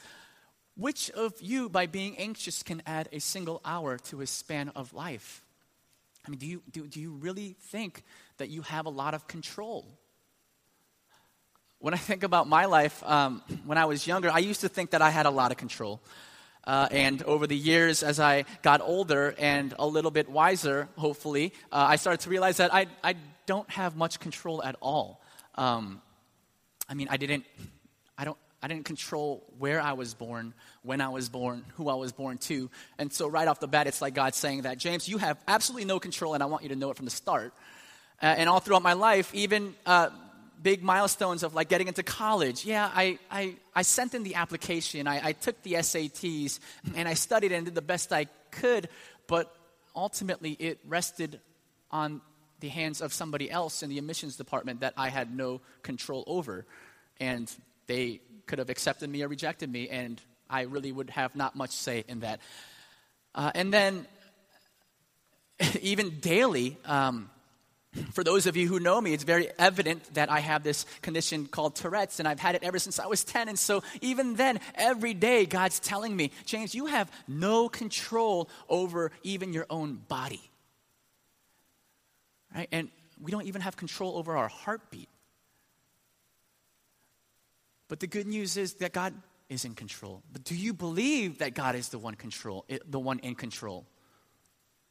Which 0.77 1.09
of 1.11 1.33
you, 1.41 1.69
by 1.69 1.87
being 1.87 2.17
anxious, 2.17 2.61
can 2.61 2.83
add 2.85 3.09
a 3.11 3.19
single 3.19 3.61
hour 3.65 3.97
to 3.97 4.19
his 4.19 4.29
span 4.29 4.69
of 4.75 4.93
life? 4.93 5.43
I 6.25 6.29
mean, 6.29 6.39
do 6.39 6.45
you, 6.45 6.63
do, 6.71 6.87
do 6.87 6.99
you 6.99 7.13
really 7.13 7.55
think 7.59 8.03
that 8.37 8.49
you 8.49 8.61
have 8.63 8.85
a 8.85 8.89
lot 8.89 9.13
of 9.13 9.27
control? 9.27 9.85
When 11.79 11.93
I 11.93 11.97
think 11.97 12.23
about 12.23 12.47
my 12.47 12.65
life, 12.65 13.03
um, 13.03 13.41
when 13.65 13.77
I 13.77 13.85
was 13.85 14.07
younger, 14.07 14.31
I 14.31 14.39
used 14.39 14.61
to 14.61 14.69
think 14.69 14.91
that 14.91 15.01
I 15.01 15.09
had 15.09 15.25
a 15.25 15.29
lot 15.29 15.51
of 15.51 15.57
control. 15.57 16.01
Uh, 16.65 16.87
and 16.89 17.21
over 17.23 17.45
the 17.45 17.55
years, 17.55 18.01
as 18.01 18.19
I 18.19 18.45
got 18.63 18.81
older 18.81 19.35
and 19.37 19.73
a 19.77 19.85
little 19.85 20.09
bit 20.09 20.27
wiser, 20.27 20.89
hopefully, 20.97 21.53
uh, 21.71 21.85
I 21.89 21.97
started 21.97 22.21
to 22.21 22.29
realize 22.29 22.57
that 22.57 22.73
I, 22.73 22.87
I 23.03 23.15
don't 23.45 23.69
have 23.69 23.95
much 23.95 24.19
control 24.19 24.63
at 24.63 24.75
all. 24.81 25.21
Um, 25.55 26.01
I 26.89 26.95
mean, 26.95 27.07
I 27.11 27.17
didn't, 27.17 27.45
I 28.17 28.25
don't, 28.25 28.37
I 28.63 28.67
didn't 28.67 28.85
control 28.85 29.45
where 29.59 29.79
I 29.79 29.93
was 29.93 30.15
born, 30.15 30.55
when 30.81 31.01
I 31.01 31.09
was 31.09 31.29
born, 31.29 31.63
who 31.75 31.87
I 31.87 31.93
was 31.93 32.11
born 32.11 32.39
to. 32.39 32.71
And 32.97 33.13
so, 33.13 33.27
right 33.27 33.47
off 33.47 33.59
the 33.59 33.67
bat, 33.67 33.85
it's 33.85 34.01
like 34.01 34.15
God 34.15 34.33
saying 34.33 34.63
that, 34.63 34.79
James, 34.79 35.07
you 35.07 35.19
have 35.19 35.37
absolutely 35.47 35.85
no 35.85 35.99
control, 35.99 36.33
and 36.33 36.41
I 36.41 36.47
want 36.47 36.63
you 36.63 36.69
to 36.69 36.75
know 36.75 36.89
it 36.89 36.97
from 36.97 37.05
the 37.05 37.11
start. 37.11 37.53
Uh, 38.21 38.25
and 38.25 38.49
all 38.49 38.59
throughout 38.59 38.83
my 38.83 38.93
life, 38.93 39.33
even 39.33 39.75
uh, 39.85 40.09
big 40.61 40.81
milestones 40.81 41.43
of 41.43 41.53
like 41.53 41.69
getting 41.69 41.87
into 41.87 42.01
college. 42.01 42.65
Yeah, 42.65 42.89
I, 42.93 43.19
I, 43.29 43.55
I 43.75 43.81
sent 43.83 44.15
in 44.15 44.23
the 44.23 44.35
application, 44.35 45.07
I, 45.07 45.27
I 45.27 45.31
took 45.33 45.61
the 45.63 45.73
SATs, 45.73 46.59
and 46.95 47.07
I 47.07 47.13
studied 47.13 47.51
and 47.51 47.65
did 47.65 47.75
the 47.75 47.81
best 47.81 48.11
I 48.11 48.25
could, 48.51 48.89
but 49.27 49.55
ultimately 49.95 50.53
it 50.53 50.79
rested 50.87 51.39
on 51.91 52.21
the 52.61 52.69
hands 52.69 53.01
of 53.01 53.13
somebody 53.13 53.51
else 53.51 53.83
in 53.83 53.89
the 53.89 53.97
admissions 53.97 54.37
department 54.37 54.79
that 54.79 54.93
I 54.97 55.09
had 55.09 55.35
no 55.35 55.61
control 55.83 56.23
over. 56.25 56.65
And 57.19 57.51
they 57.87 58.21
could 58.47 58.59
have 58.59 58.69
accepted 58.69 59.09
me 59.09 59.23
or 59.23 59.27
rejected 59.27 59.71
me, 59.71 59.89
and 59.89 60.19
I 60.49 60.61
really 60.61 60.91
would 60.91 61.11
have 61.11 61.35
not 61.35 61.55
much 61.55 61.71
say 61.71 62.03
in 62.07 62.21
that. 62.21 62.39
Uh, 63.33 63.51
and 63.53 63.73
then, 63.73 64.07
even 65.81 66.19
daily, 66.21 66.77
um, 66.85 67.29
for 68.11 68.23
those 68.23 68.45
of 68.45 68.57
you 68.57 68.67
who 68.67 68.79
know 68.79 68.99
me, 68.99 69.13
it's 69.13 69.23
very 69.23 69.49
evident 69.57 70.13
that 70.15 70.29
I 70.29 70.39
have 70.39 70.63
this 70.63 70.85
condition 71.01 71.47
called 71.47 71.75
Tourette's, 71.75 72.19
and 72.19 72.27
I've 72.27 72.39
had 72.39 72.55
it 72.55 72.63
ever 72.63 72.79
since 72.79 72.99
I 72.99 73.07
was 73.07 73.23
10. 73.23 73.49
And 73.49 73.57
so, 73.57 73.83
even 74.01 74.35
then, 74.35 74.59
every 74.75 75.13
day, 75.13 75.45
God's 75.45 75.79
telling 75.79 76.15
me, 76.15 76.31
James, 76.45 76.75
you 76.75 76.87
have 76.87 77.11
no 77.27 77.69
control 77.69 78.49
over 78.69 79.11
even 79.23 79.53
your 79.53 79.65
own 79.69 79.95
body. 80.07 80.41
Right? 82.53 82.67
And 82.71 82.89
we 83.21 83.31
don't 83.31 83.47
even 83.47 83.61
have 83.61 83.77
control 83.77 84.17
over 84.17 84.35
our 84.35 84.47
heartbeat. 84.47 85.09
But 87.87 87.99
the 87.99 88.07
good 88.07 88.27
news 88.27 88.57
is 88.57 88.75
that 88.75 88.93
God 88.93 89.13
is 89.49 89.63
in 89.63 89.75
control. 89.75 90.23
But 90.31 90.43
do 90.43 90.55
you 90.55 90.73
believe 90.73 91.39
that 91.39 91.53
God 91.53 91.75
is 91.75 91.89
the 91.89 91.99
one 91.99 92.15
control, 92.15 92.65
eh, 92.69 92.79
the 92.87 92.99
one 92.99 93.19
in 93.19 93.35
control? 93.35 93.85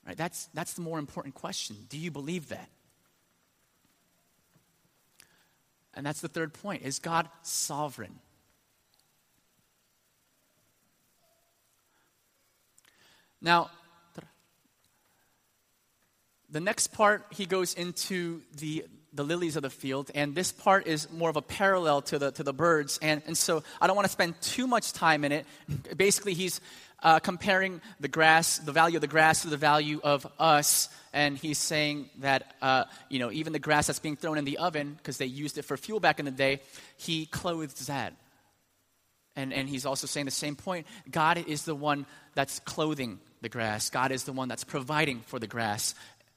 Right? 0.06 0.16
That's, 0.16 0.48
that's 0.54 0.74
the 0.74 0.82
more 0.82 0.98
important 0.98 1.34
question. 1.34 1.76
Do 1.88 1.98
you 1.98 2.10
believe 2.10 2.48
that? 2.48 2.68
And 5.96 6.04
that's 6.04 6.20
the 6.20 6.28
third 6.28 6.52
point. 6.52 6.82
Is 6.82 6.98
God 6.98 7.28
sovereign? 7.42 8.18
Now, 13.40 13.70
the 16.48 16.60
next 16.60 16.88
part, 16.88 17.26
he 17.30 17.46
goes 17.46 17.74
into 17.74 18.42
the, 18.56 18.86
the 19.14 19.22
lilies 19.22 19.56
of 19.56 19.62
the 19.62 19.70
field, 19.70 20.10
and 20.14 20.34
this 20.34 20.52
part 20.52 20.86
is 20.86 21.10
more 21.12 21.30
of 21.30 21.36
a 21.36 21.42
parallel 21.42 22.02
to 22.02 22.18
the, 22.18 22.30
to 22.32 22.42
the 22.42 22.52
birds. 22.52 22.98
And, 23.00 23.22
and 23.26 23.38
so 23.38 23.62
I 23.80 23.86
don't 23.86 23.96
want 23.96 24.06
to 24.06 24.12
spend 24.12 24.40
too 24.40 24.66
much 24.66 24.92
time 24.92 25.24
in 25.24 25.32
it. 25.32 25.46
Basically, 25.96 26.34
he's 26.34 26.60
uh, 27.02 27.18
comparing 27.20 27.80
the 28.00 28.08
grass, 28.08 28.58
the 28.58 28.72
value 28.72 28.96
of 28.96 29.02
the 29.02 29.06
grass 29.06 29.42
to 29.42 29.48
the 29.48 29.56
value 29.56 30.00
of 30.02 30.26
us. 30.38 30.88
And 31.12 31.36
he's 31.36 31.58
saying 31.58 32.08
that, 32.20 32.56
uh, 32.60 32.84
you 33.08 33.18
know, 33.18 33.30
even 33.30 33.52
the 33.52 33.58
grass 33.58 33.86
that's 33.86 34.00
being 34.00 34.16
thrown 34.16 34.38
in 34.38 34.44
the 34.44 34.58
oven, 34.58 34.94
because 34.96 35.18
they 35.18 35.26
used 35.26 35.58
it 35.58 35.62
for 35.62 35.76
fuel 35.76 36.00
back 36.00 36.18
in 36.18 36.24
the 36.24 36.32
day, 36.32 36.60
he 36.96 37.26
clothes 37.26 37.86
that. 37.86 38.14
And, 39.36 39.52
and 39.52 39.68
he's 39.68 39.84
also 39.84 40.06
saying 40.06 40.26
the 40.26 40.32
same 40.32 40.56
point 40.56 40.86
God 41.10 41.44
is 41.46 41.64
the 41.64 41.74
one 41.74 42.06
that's 42.34 42.60
clothing 42.60 43.20
the 43.42 43.48
grass, 43.48 43.90
God 43.90 44.10
is 44.10 44.24
the 44.24 44.32
one 44.32 44.48
that's 44.48 44.64
providing 44.64 45.20
for 45.20 45.38
the 45.38 45.46
grass. 45.46 45.94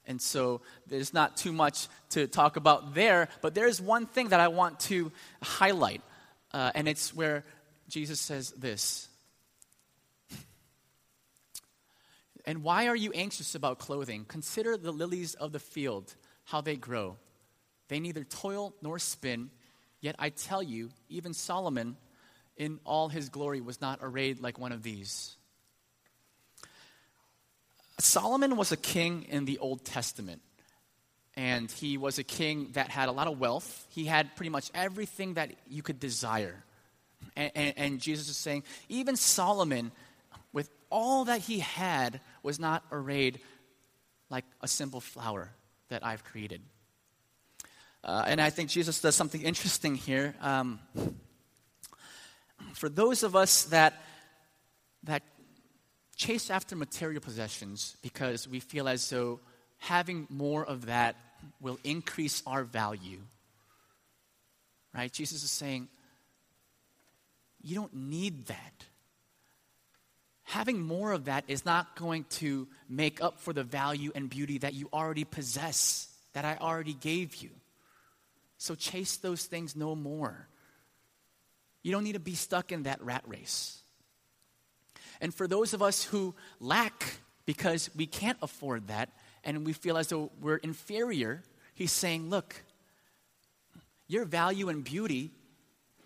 And 0.08 0.22
so 0.22 0.62
there's 0.88 1.14
not 1.14 1.38
too 1.38 1.52
much 1.52 1.88
to 2.12 2.28
talk 2.28 2.56
about 2.56 2.96
there, 2.96 3.28
but 3.42 3.54
there's 3.54 3.82
one 3.82 4.06
thing 4.06 4.30
that 4.30 4.40
I 4.40 4.48
want 4.48 4.80
to 4.82 5.12
highlight, 5.44 6.02
uh, 6.54 6.72
and 6.74 6.88
it's 6.88 7.14
where 7.14 7.44
Jesus 7.90 8.20
says 8.20 8.52
this 8.52 9.10
And 12.48 12.64
why 12.64 12.88
are 12.88 12.96
you 12.96 13.12
anxious 13.12 13.56
about 13.56 13.78
clothing? 13.78 14.24
Consider 14.26 14.78
the 14.78 14.94
lilies 14.94 15.36
of 15.36 15.52
the 15.52 15.60
field, 15.60 16.16
how 16.46 16.62
they 16.62 16.78
grow. 16.78 17.18
They 17.90 18.00
neither 18.00 18.24
toil 18.24 18.74
nor 18.82 19.00
spin, 19.00 19.50
yet 20.00 20.16
I 20.18 20.30
tell 20.30 20.64
you, 20.64 20.90
even 21.10 21.34
Solomon 21.34 21.98
in 22.56 22.80
all 22.86 23.10
his 23.10 23.30
glory 23.30 23.62
was 23.62 23.82
not 23.82 24.00
arrayed 24.02 24.40
like 24.40 24.58
one 24.58 24.72
of 24.72 24.82
these. 24.82 25.37
Solomon 28.00 28.56
was 28.58 28.72
a 28.72 28.78
king 28.78 29.26
in 29.30 29.46
the 29.46 29.58
Old 29.58 29.84
Testament. 29.84 30.42
And 31.36 31.70
he 31.70 31.98
was 31.98 32.18
a 32.18 32.24
king 32.24 32.70
that 32.74 32.90
had 32.90 33.10
a 33.10 33.12
lot 33.12 33.28
of 33.28 33.40
wealth. 33.40 33.86
He 33.90 34.06
had 34.06 34.36
pretty 34.36 34.50
much 34.50 34.72
everything 34.74 35.36
that 35.36 35.52
you 35.70 35.84
could 35.84 36.00
desire. 36.00 36.64
And, 37.36 37.52
and, 37.56 37.74
and 37.78 38.02
Jesus 38.02 38.28
is 38.28 38.38
saying, 38.38 38.64
even 38.90 39.16
Solomon 39.16 39.92
with 40.52 40.72
all 40.90 41.26
that 41.26 41.42
he 41.42 41.60
had, 41.60 42.22
was 42.42 42.60
not 42.60 42.84
arrayed 42.92 43.40
like 44.30 44.46
a 44.62 44.68
simple 44.68 45.00
flower 45.00 45.52
that 45.90 46.06
I've 46.06 46.24
created. 46.24 46.62
Uh, 48.04 48.24
and 48.26 48.42
I 48.42 48.50
think 48.50 48.70
Jesus 48.70 49.00
does 49.00 49.16
something 49.16 49.42
interesting 49.42 49.96
here. 49.96 50.34
Um, 50.42 50.80
for 52.74 52.90
those 52.90 53.24
of 53.24 53.36
us 53.36 53.66
that, 53.66 54.02
that 55.04 55.24
chase 56.18 56.50
after 56.50 56.76
material 56.76 57.22
possessions 57.22 57.96
because 58.02 58.48
we 58.48 58.60
feel 58.60 58.88
as 58.88 59.10
though 59.10 59.40
having 59.78 60.28
more 60.30 60.66
of 60.66 60.88
that 60.88 61.16
will 61.62 61.80
increase 61.84 62.44
our 62.46 62.64
value, 62.64 63.20
right? 64.94 65.14
Jesus 65.14 65.44
is 65.44 65.52
saying, 65.52 65.88
you 67.62 67.76
don't 67.76 67.94
need 67.94 68.48
that 68.48 68.86
having 70.48 70.82
more 70.82 71.12
of 71.12 71.26
that 71.26 71.44
is 71.50 71.66
not 71.66 71.96
going 71.98 72.24
to 72.30 72.68
make 72.88 73.22
up 73.22 73.40
for 73.40 73.52
the 73.52 73.64
value 73.64 74.12
and 74.16 74.30
beauty 74.30 74.58
that 74.60 74.74
you 74.74 74.90
already 74.94 75.26
possess, 75.26 76.08
that 76.34 76.46
I 76.46 76.58
already 76.60 76.94
gave 76.94 77.36
you. 77.36 77.50
So 78.58 78.74
chase 78.74 79.18
those 79.18 79.44
things 79.44 79.76
no 79.76 79.94
more. 79.94 80.48
You 81.84 81.92
don't 81.92 82.06
need 82.06 82.14
to 82.14 82.20
be 82.20 82.36
stuck 82.36 82.72
in 82.72 82.84
that 82.84 83.04
rat 83.04 83.24
race. 83.28 83.82
And 85.22 85.34
for 85.34 85.48
those 85.48 85.74
of 85.74 85.82
us 85.82 86.04
who 86.04 86.36
lack 86.60 87.20
because 87.46 87.90
we 87.96 88.06
can't 88.06 88.38
afford 88.42 88.88
that 88.88 89.10
and 89.44 89.66
we 89.66 89.74
feel 89.74 89.98
as 89.98 90.08
though 90.08 90.32
we're 90.42 90.58
inferior, 90.58 91.44
he's 91.74 91.92
saying, 91.92 92.30
look, 92.30 92.64
your 94.08 94.26
value 94.26 94.70
and 94.70 94.84
beauty 94.84 95.32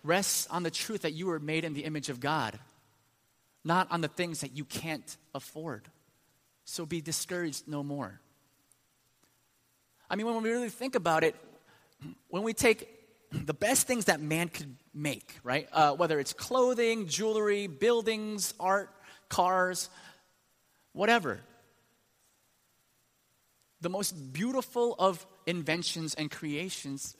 rests 0.02 0.46
on 0.48 0.62
the 0.62 0.70
truth 0.70 1.02
that 1.02 1.12
you 1.12 1.26
were 1.26 1.38
made 1.38 1.64
in 1.64 1.74
the 1.74 1.84
image 1.84 2.08
of 2.08 2.20
God 2.20 2.58
not 3.64 3.90
on 3.90 4.00
the 4.00 4.08
things 4.08 4.40
that 4.40 4.56
you 4.56 4.64
can't 4.64 5.16
afford. 5.34 5.88
So 6.64 6.86
be 6.86 7.00
discouraged 7.00 7.68
no 7.68 7.82
more. 7.82 8.20
I 10.10 10.16
mean, 10.16 10.26
when 10.26 10.42
we 10.42 10.50
really 10.50 10.68
think 10.68 10.94
about 10.94 11.24
it, 11.24 11.34
when 12.28 12.42
we 12.42 12.52
take 12.52 12.88
the 13.30 13.54
best 13.54 13.86
things 13.86 14.06
that 14.06 14.20
man 14.20 14.48
could 14.48 14.76
make, 14.92 15.38
right? 15.42 15.68
Uh, 15.72 15.94
whether 15.94 16.18
it's 16.20 16.32
clothing, 16.32 17.06
jewelry, 17.06 17.66
buildings, 17.66 18.52
art, 18.60 18.90
cars, 19.32 19.88
whatever. 20.92 21.40
the 23.82 23.90
most 23.90 24.32
beautiful 24.32 24.94
of 24.98 25.26
inventions 25.44 26.14
and 26.14 26.30
creations 26.30 27.16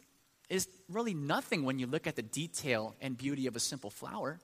is 0.48 0.68
really 0.88 1.12
nothing 1.12 1.64
when 1.64 1.78
you 1.78 1.86
look 1.86 2.06
at 2.06 2.16
the 2.16 2.22
detail 2.22 2.94
and 3.00 3.18
beauty 3.18 3.46
of 3.48 3.56
a 3.56 3.60
simple 3.60 3.90
flower. 3.90 4.38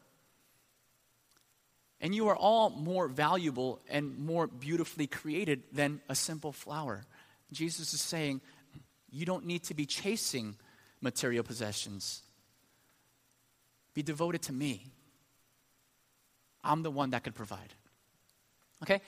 And 2.00 2.14
you 2.14 2.28
are 2.28 2.36
all 2.36 2.70
more 2.70 3.08
valuable 3.08 3.80
and 3.88 4.18
more 4.18 4.46
beautifully 4.46 5.06
created 5.06 5.62
than 5.72 6.00
a 6.08 6.14
simple 6.14 6.52
flower. 6.52 7.04
Jesus 7.52 7.94
is 7.94 8.00
saying, 8.00 8.40
you 9.10 9.24
don't 9.24 9.46
need 9.46 9.64
to 9.64 9.74
be 9.74 9.86
chasing 9.86 10.56
material 11.00 11.44
possessions. 11.44 12.22
Be 13.94 14.02
devoted 14.02 14.42
to 14.42 14.52
me. 14.52 14.86
I'm 16.62 16.82
the 16.82 16.90
one 16.90 17.10
that 17.10 17.24
could 17.24 17.34
provide. 17.34 17.74
Okay? 18.82 19.00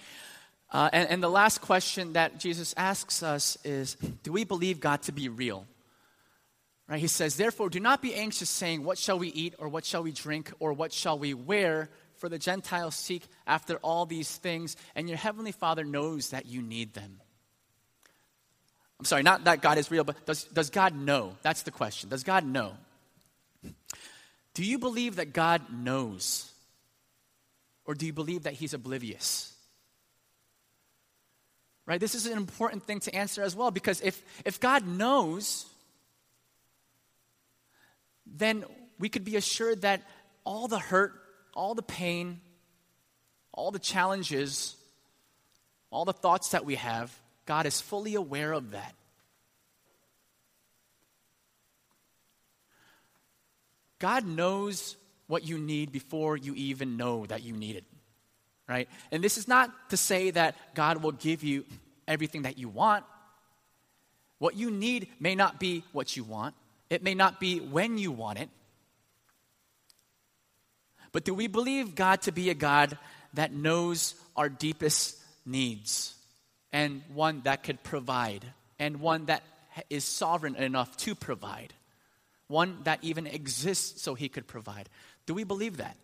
Uh, 0.73 0.88
and, 0.92 1.09
and 1.09 1.23
the 1.23 1.30
last 1.30 1.61
question 1.61 2.12
that 2.12 2.38
Jesus 2.38 2.75
asks 2.76 3.23
us 3.23 3.59
is 3.64 3.95
Do 4.23 4.33
we 4.33 4.45
believe 4.45 4.80
God 4.80 5.02
to 5.02 5.12
be 5.12 5.28
real? 5.28 5.66
Right? 6.88 7.00
He 7.00 7.07
says, 7.07 7.37
Therefore, 7.37 7.71
do 7.71 7.80
not 7.80 8.02
be 8.02 8.14
anxious, 8.14 8.50
saying, 8.50 8.85
What 8.85 8.99
shall 8.99 9.19
we 9.19 9.28
eat, 9.28 9.54
or 9.59 9.69
what 9.69 9.85
shall 9.85 10.02
we 10.02 10.12
drink, 10.12 10.52
or 10.59 10.73
what 10.73 10.92
shall 10.92 11.19
we 11.19 11.35
wear? 11.35 11.88
For 12.16 12.28
the 12.28 12.38
Gentiles 12.38 12.97
seek 12.97 13.23
after 13.47 13.76
all 13.76 14.04
these 14.04 14.37
things, 14.37 14.76
and 14.95 15.09
your 15.09 15.16
heavenly 15.16 15.52
Father 15.52 15.85
knows 15.85 16.30
that 16.30 16.45
you 16.45 16.61
need 16.61 16.92
them. 16.92 17.19
I'm 18.99 19.07
sorry, 19.07 19.23
not 19.23 19.45
that 19.45 19.62
God 19.62 19.78
is 19.78 19.90
real, 19.90 20.04
but 20.04 20.26
does, 20.26 20.45
does 20.45 20.69
God 20.69 20.95
know? 20.95 21.35
That's 21.40 21.62
the 21.62 21.71
question. 21.71 22.11
Does 22.11 22.23
God 22.23 22.45
know? 22.45 22.75
Do 24.52 24.62
you 24.62 24.78
believe 24.78 25.16
that 25.16 25.33
God 25.33 25.62
knows? 25.73 26.52
Or 27.90 27.94
do 27.94 28.06
you 28.06 28.12
believe 28.12 28.44
that 28.44 28.52
He's 28.52 28.73
oblivious? 28.73 29.52
Right? 31.87 31.99
This 31.99 32.14
is 32.14 32.25
an 32.26 32.37
important 32.37 32.85
thing 32.85 33.00
to 33.00 33.12
answer 33.12 33.42
as 33.42 33.56
well 33.56 33.73
because 33.73 34.00
if, 34.00 34.23
if 34.44 34.61
God 34.61 34.87
knows, 34.87 35.66
then 38.25 38.64
we 39.00 39.09
could 39.09 39.25
be 39.25 39.35
assured 39.35 39.82
that 39.82 40.02
all 40.44 40.68
the 40.68 40.78
hurt, 40.78 41.14
all 41.52 41.75
the 41.75 41.82
pain, 41.82 42.40
all 43.52 43.73
the 43.73 43.80
challenges, 43.80 44.76
all 45.90 46.04
the 46.04 46.12
thoughts 46.12 46.50
that 46.50 46.64
we 46.64 46.76
have, 46.76 47.12
God 47.44 47.66
is 47.66 47.80
fully 47.80 48.14
aware 48.14 48.52
of 48.52 48.70
that. 48.70 48.94
God 53.99 54.25
knows 54.25 54.94
what 55.30 55.46
you 55.46 55.56
need 55.58 55.92
before 55.92 56.37
you 56.37 56.54
even 56.54 56.96
know 56.96 57.25
that 57.26 57.42
you 57.42 57.54
need 57.54 57.76
it. 57.76 57.84
Right? 58.68 58.88
And 59.10 59.25
this 59.25 59.38
is 59.38 59.49
not 59.49 59.90
to 59.90 59.96
say 59.96 60.30
that 60.32 60.54
God 60.75 61.02
will 61.02 61.12
give 61.12 61.42
you 61.42 61.64
everything 62.06 62.42
that 62.42 62.58
you 62.58 62.68
want. 62.68 63.04
What 64.38 64.56
you 64.56 64.70
need 64.70 65.08
may 65.18 65.34
not 65.34 65.58
be 65.58 65.82
what 65.92 66.16
you 66.16 66.25
want, 66.25 66.54
it 66.90 67.02
may 67.02 67.14
not 67.14 67.40
be 67.40 67.60
when 67.60 67.96
you 67.96 68.12
want 68.12 68.38
it. 68.38 68.49
But 71.12 71.25
do 71.25 71.34
we 71.34 71.46
believe 71.46 71.94
God 71.94 72.22
to 72.22 72.32
be 72.32 72.50
a 72.50 72.54
God 72.54 72.99
that 73.34 73.52
knows 73.52 74.14
our 74.37 74.49
deepest 74.49 75.16
needs? 75.46 76.14
and 76.72 77.02
one 77.12 77.42
that 77.44 77.62
could 77.62 77.82
provide, 77.82 78.44
and 78.78 79.00
one 79.00 79.26
that 79.26 79.42
is 79.88 80.04
sovereign 80.04 80.56
enough 80.56 80.96
to 80.99 81.14
provide, 81.14 81.75
one 82.46 82.78
that 82.84 83.00
even 83.02 83.26
exists 83.26 84.02
so 84.02 84.14
he 84.14 84.28
could 84.28 84.46
provide. 84.46 84.88
Do 85.27 85.35
we 85.35 85.45
believe 85.45 85.79
that? 85.79 85.97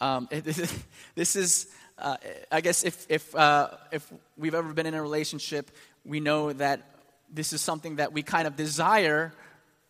Um, 0.00 0.28
this 1.14 1.36
is, 1.36 1.66
uh, 1.98 2.16
I 2.52 2.60
guess, 2.60 2.84
if, 2.84 3.06
if, 3.08 3.34
uh, 3.34 3.70
if 3.90 4.12
we've 4.36 4.54
ever 4.54 4.72
been 4.72 4.86
in 4.86 4.94
a 4.94 5.02
relationship, 5.02 5.70
we 6.04 6.20
know 6.20 6.52
that 6.52 6.82
this 7.32 7.52
is 7.52 7.60
something 7.60 7.96
that 7.96 8.12
we 8.12 8.22
kind 8.22 8.46
of 8.46 8.56
desire 8.56 9.32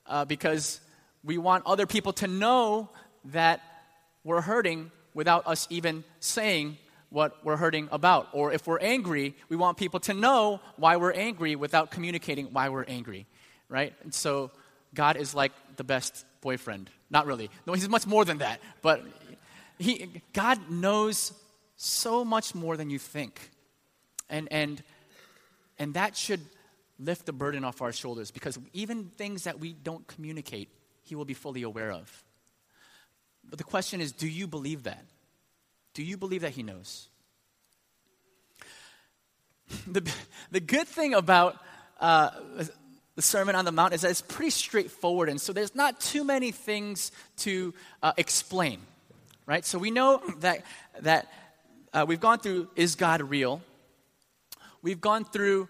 uh, 0.06 0.24
because 0.24 0.80
we 1.24 1.38
want 1.38 1.64
other 1.66 1.86
people 1.86 2.12
to 2.14 2.26
know 2.26 2.88
that 3.26 3.60
we're 4.24 4.40
hurting 4.40 4.90
without 5.14 5.46
us 5.46 5.66
even 5.70 6.04
saying 6.20 6.78
what 7.10 7.44
we're 7.44 7.56
hurting 7.56 7.88
about. 7.90 8.28
Or 8.32 8.52
if 8.52 8.66
we're 8.66 8.78
angry, 8.78 9.34
we 9.48 9.56
want 9.56 9.76
people 9.76 10.00
to 10.00 10.14
know 10.14 10.60
why 10.76 10.96
we're 10.96 11.12
angry 11.12 11.56
without 11.56 11.90
communicating 11.90 12.46
why 12.52 12.68
we're 12.68 12.84
angry, 12.84 13.26
right? 13.68 13.94
And 14.02 14.12
so 14.12 14.50
God 14.96 15.16
is 15.16 15.34
like 15.34 15.52
the 15.76 15.84
best 15.84 16.24
boyfriend. 16.40 16.90
Not 17.08 17.26
really. 17.26 17.50
No, 17.66 17.74
he's 17.74 17.88
much 17.88 18.06
more 18.06 18.24
than 18.24 18.38
that. 18.38 18.60
But 18.82 19.04
he, 19.78 20.22
God 20.32 20.70
knows 20.70 21.32
so 21.76 22.24
much 22.24 22.54
more 22.54 22.76
than 22.76 22.90
you 22.90 22.98
think. 22.98 23.50
And, 24.28 24.48
and, 24.50 24.82
and 25.78 25.94
that 25.94 26.16
should 26.16 26.40
lift 26.98 27.26
the 27.26 27.32
burden 27.32 27.62
off 27.62 27.82
our 27.82 27.92
shoulders 27.92 28.30
because 28.30 28.58
even 28.72 29.04
things 29.04 29.44
that 29.44 29.60
we 29.60 29.74
don't 29.74 30.06
communicate, 30.06 30.70
He 31.02 31.14
will 31.14 31.26
be 31.26 31.34
fully 31.34 31.62
aware 31.62 31.92
of. 31.92 32.24
But 33.48 33.58
the 33.58 33.64
question 33.64 34.00
is 34.00 34.12
do 34.12 34.26
you 34.26 34.46
believe 34.46 34.84
that? 34.84 35.04
Do 35.94 36.02
you 36.02 36.16
believe 36.16 36.40
that 36.40 36.52
He 36.52 36.62
knows? 36.62 37.08
The, 39.88 40.08
the 40.52 40.60
good 40.60 40.86
thing 40.86 41.12
about 41.12 41.56
uh, 42.00 42.30
the 43.16 43.22
Sermon 43.22 43.54
on 43.54 43.64
the 43.64 43.72
Mount 43.72 43.92
is 43.92 44.02
that 44.02 44.10
it's 44.10 44.22
pretty 44.22 44.50
straightforward, 44.50 45.28
and 45.28 45.40
so 45.40 45.52
there's 45.52 45.74
not 45.74 46.00
too 46.00 46.22
many 46.22 46.52
things 46.52 47.10
to 47.38 47.74
uh, 48.02 48.12
explain, 48.16 48.80
right? 49.46 49.64
So 49.64 49.78
we 49.78 49.90
know 49.90 50.22
that, 50.40 50.64
that 51.00 51.32
uh, 51.92 52.04
we've 52.06 52.20
gone 52.20 52.38
through 52.38 52.68
is 52.76 52.94
God 52.94 53.20
real? 53.22 53.62
We've 54.82 55.00
gone 55.00 55.24
through, 55.24 55.68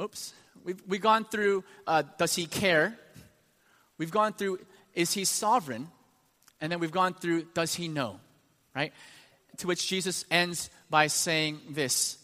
oops, 0.00 0.32
we've, 0.62 0.80
we've 0.86 1.00
gone 1.00 1.24
through 1.24 1.64
uh, 1.86 2.04
does 2.18 2.36
He 2.36 2.46
care? 2.46 2.96
We've 3.96 4.12
gone 4.12 4.34
through 4.34 4.60
is 4.94 5.12
He 5.12 5.24
sovereign? 5.24 5.88
And 6.60 6.70
then 6.70 6.80
we've 6.80 6.92
gone 6.92 7.14
through 7.14 7.46
does 7.54 7.74
He 7.74 7.88
know? 7.88 8.20
right? 8.78 8.92
To 9.58 9.66
which 9.66 9.88
Jesus 9.88 10.24
ends 10.30 10.70
by 10.88 11.08
saying 11.08 11.60
this 11.70 12.17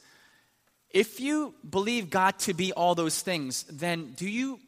If 0.95 1.19
you 1.19 1.57
believe 1.69 2.09
God 2.09 2.39
to 2.41 2.55
be 2.55 2.73
all 2.73 2.95
those 2.95 3.21
things, 3.21 3.65
then 3.65 4.13
do 4.13 4.29
you 4.31 4.61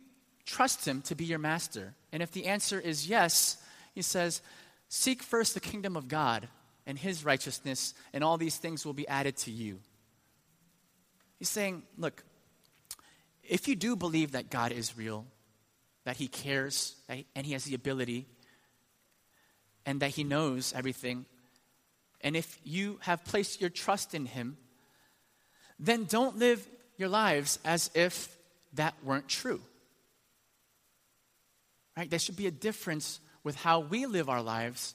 trust 0.44 0.84
Him 0.84 1.00
to 1.02 1.14
be 1.14 1.24
your 1.24 1.38
master? 1.38 1.94
And 2.12 2.20
if 2.20 2.32
the 2.32 2.46
answer 2.46 2.80
is 2.80 3.08
yes, 3.08 3.58
He 3.94 4.02
says, 4.02 4.42
Seek 4.88 5.22
first 5.22 5.54
the 5.54 5.60
kingdom 5.60 5.96
of 5.96 6.08
God 6.08 6.48
and 6.84 6.98
His 6.98 7.24
righteousness, 7.24 7.94
and 8.12 8.24
all 8.24 8.38
these 8.38 8.56
things 8.56 8.84
will 8.84 8.92
be 8.92 9.06
added 9.06 9.36
to 9.38 9.52
you. 9.52 9.78
He's 11.38 11.48
saying, 11.48 11.84
Look, 11.96 12.24
if 13.44 13.68
you 13.68 13.76
do 13.76 13.94
believe 13.94 14.32
that 14.32 14.50
God 14.50 14.72
is 14.72 14.98
real, 14.98 15.26
that 16.02 16.16
He 16.16 16.26
cares, 16.26 16.96
and 17.08 17.46
He 17.46 17.52
has 17.52 17.62
the 17.62 17.76
ability, 17.76 18.26
and 19.86 20.00
that 20.00 20.10
He 20.10 20.24
knows 20.24 20.72
everything, 20.76 21.24
and 22.20 22.34
if 22.34 22.58
you 22.64 22.98
have 23.02 23.24
placed 23.24 23.60
your 23.60 23.70
trust 23.70 24.12
in 24.12 24.26
Him, 24.26 24.56
then 25.78 26.04
don't 26.04 26.38
live 26.38 26.66
your 26.96 27.08
lives 27.08 27.58
as 27.64 27.90
if 27.94 28.36
that 28.74 28.94
weren't 29.02 29.28
true. 29.28 29.60
Right? 31.96 32.08
There 32.08 32.18
should 32.18 32.36
be 32.36 32.46
a 32.46 32.52
difference 32.52 33.20
with 33.42 33.56
how 33.56 33.80
we 33.80 34.06
live 34.06 34.28
our 34.28 34.42
lives 34.42 34.94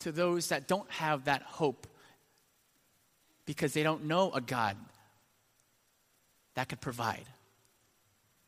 to 0.00 0.12
those 0.12 0.48
that 0.48 0.68
don't 0.68 0.90
have 0.90 1.24
that 1.24 1.42
hope 1.42 1.86
because 3.44 3.72
they 3.72 3.82
don't 3.82 4.04
know 4.04 4.30
a 4.32 4.40
God 4.40 4.76
that 6.54 6.68
could 6.68 6.80
provide, 6.80 7.24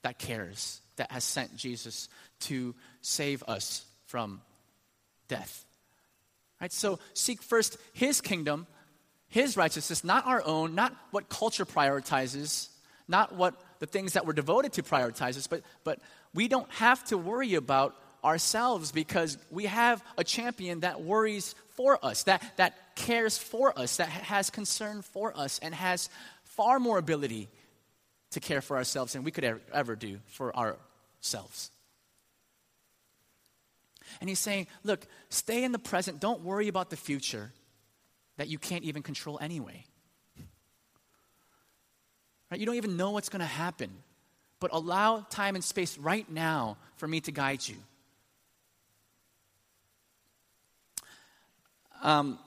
that 0.03 0.18
cares, 0.18 0.81
that 0.96 1.11
has 1.11 1.24
sent 1.24 1.57
Jesus 1.57 2.09
to 2.40 2.74
save 3.01 3.42
us 3.44 3.85
from 4.07 4.40
death. 5.29 5.64
Right? 6.61 6.72
So 6.72 6.98
seek 7.14 7.42
first 7.42 7.77
his 7.92 8.20
kingdom, 8.20 8.66
his 9.29 9.57
righteousness, 9.57 10.05
not 10.05 10.27
our 10.27 10.43
own, 10.45 10.75
not 10.75 10.95
what 11.11 11.29
culture 11.29 11.67
prioritizes, 11.67 12.69
not 13.07 13.35
what 13.35 13.55
the 13.79 13.87
things 13.87 14.14
that 14.14 14.27
we're 14.27 14.33
devoted 14.33 14.73
to 14.75 14.83
prioritizes, 14.83 15.49
but, 15.49 15.62
but 15.85 16.01
we 16.35 16.49
don't 16.49 16.71
have 16.73 17.05
to 17.05 17.19
worry 17.19 17.55
about 17.55 17.95
ourselves 18.25 18.91
because 18.91 19.38
we 19.51 19.67
have 19.67 20.03
a 20.17 20.25
champion 20.25 20.81
that 20.81 21.03
worries 21.03 21.55
for 21.77 22.05
us, 22.05 22.25
that, 22.25 22.43
that 22.57 22.97
cares 22.97 23.38
for 23.38 23.79
us, 23.79 23.99
that 23.99 24.09
has 24.09 24.51
concern 24.51 25.03
for 25.03 25.37
us, 25.37 25.59
and 25.61 25.75
has 25.75 26.09
far 26.43 26.81
more 26.81 26.99
ability 26.99 27.49
to 28.31 28.41
care 28.41 28.61
for 28.61 28.77
ourselves 28.77 29.12
than 29.12 29.23
we 29.23 29.31
could 29.31 29.45
ever, 29.45 29.61
ever 29.73 29.97
do 29.97 30.19
for 30.27 30.55
ourselves. 30.57 31.71
And 34.21 34.29
he's 34.29 34.38
saying, 34.38 34.67
look, 34.83 35.07
stay 35.29 35.64
in 35.64 35.73
the 35.73 35.79
present. 35.79 36.19
Don't 36.19 36.41
worry 36.41 36.69
about 36.69 36.91
the 36.91 36.97
future 36.97 37.53
that 38.38 38.48
you 38.48 38.59
can't 38.59 38.85
even 38.85 39.03
control 39.03 39.38
anyway. 39.42 39.85
Right? 42.51 42.59
You 42.59 42.64
don't 42.64 42.77
even 42.77 42.96
know 42.96 43.11
what's 43.11 43.29
going 43.29 43.40
to 43.40 43.46
happen. 43.46 43.90
But 44.61 44.70
allow 44.72 45.20
time 45.29 45.55
and 45.55 45.62
space 45.62 45.98
right 45.98 46.29
now 46.31 46.79
for 46.96 47.07
me 47.07 47.20
to 47.20 47.31
guide 47.31 47.68
you. 47.68 47.77
Um, 52.03 52.38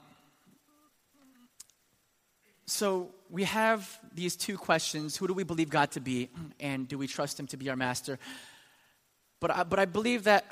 so, 2.66 3.10
we 3.28 3.44
have 3.44 3.98
these 4.14 4.34
two 4.34 4.56
questions 4.56 5.16
who 5.16 5.26
do 5.26 5.34
we 5.34 5.42
believe 5.42 5.68
God 5.68 5.90
to 5.92 6.00
be, 6.00 6.30
and 6.58 6.88
do 6.88 6.96
we 6.96 7.06
trust 7.06 7.38
Him 7.38 7.46
to 7.48 7.58
be 7.58 7.68
our 7.68 7.76
master? 7.76 8.18
But 9.40 9.50
I, 9.50 9.62
but 9.64 9.78
I 9.78 9.84
believe 9.84 10.24
that 10.24 10.50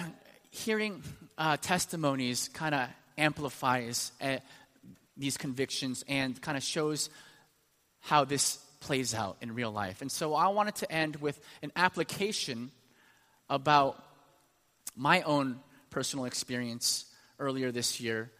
hearing 0.50 1.02
uh, 1.38 1.56
testimonies 1.58 2.48
kind 2.52 2.74
of 2.74 2.88
amplifies 3.16 4.12
uh, 4.20 4.38
these 5.20 5.36
convictions 5.36 6.04
and 6.08 6.40
kind 6.40 6.56
of 6.56 6.62
shows 6.62 7.10
how 8.00 8.24
this 8.24 8.56
plays 8.80 9.14
out 9.14 9.36
in 9.40 9.54
real 9.54 9.70
life. 9.70 10.00
And 10.00 10.10
so 10.10 10.34
I 10.34 10.48
wanted 10.48 10.74
to 10.76 10.90
end 10.90 11.16
with 11.16 11.38
an 11.62 11.70
application 11.76 12.70
about 13.48 14.02
my 14.96 15.22
own 15.22 15.60
personal 15.90 16.24
experience 16.24 17.04
earlier 17.38 17.70
this 17.70 18.00
year 18.00 18.30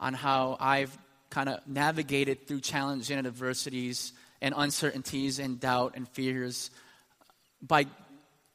on 0.00 0.14
how 0.14 0.56
I've 0.58 0.96
kind 1.30 1.48
of 1.48 1.66
navigated 1.66 2.46
through 2.46 2.60
challenges 2.60 3.10
and 3.10 3.26
adversities 3.26 4.12
and 4.40 4.54
uncertainties 4.56 5.38
and 5.38 5.60
doubt 5.60 5.94
and 5.96 6.08
fears 6.08 6.70
by 7.60 7.86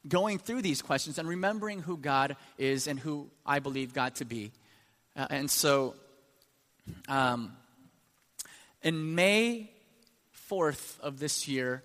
going 0.06 0.38
through 0.38 0.62
these 0.62 0.82
questions 0.82 1.18
and 1.18 1.28
remembering 1.28 1.80
who 1.80 1.96
God 1.96 2.36
is 2.56 2.86
and 2.86 2.98
who 2.98 3.30
I 3.44 3.58
believe 3.58 3.92
God 3.92 4.14
to 4.16 4.24
be. 4.24 4.52
Uh, 5.16 5.26
and 5.30 5.50
so, 5.50 5.94
um, 7.08 7.56
in 8.82 9.14
May 9.14 9.70
4th 10.50 10.98
of 11.00 11.18
this 11.18 11.48
year, 11.48 11.82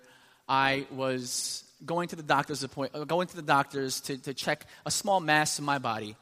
I 0.47 0.86
was 0.91 1.63
going 1.86 2.08
to 2.10 2.15
the 2.15 2.23
doctor's 2.23 2.63
appointment, 2.63 3.01
uh, 3.01 3.06
going 3.06 3.27
to 3.27 3.36
the 3.36 3.41
doctors 3.41 4.01
to, 4.01 4.17
to 4.17 4.34
check 4.34 4.65
a 4.86 4.91
small 4.91 5.19
mass 5.19 5.60
in 5.60 5.65
my 5.65 5.79
body. 5.79 6.15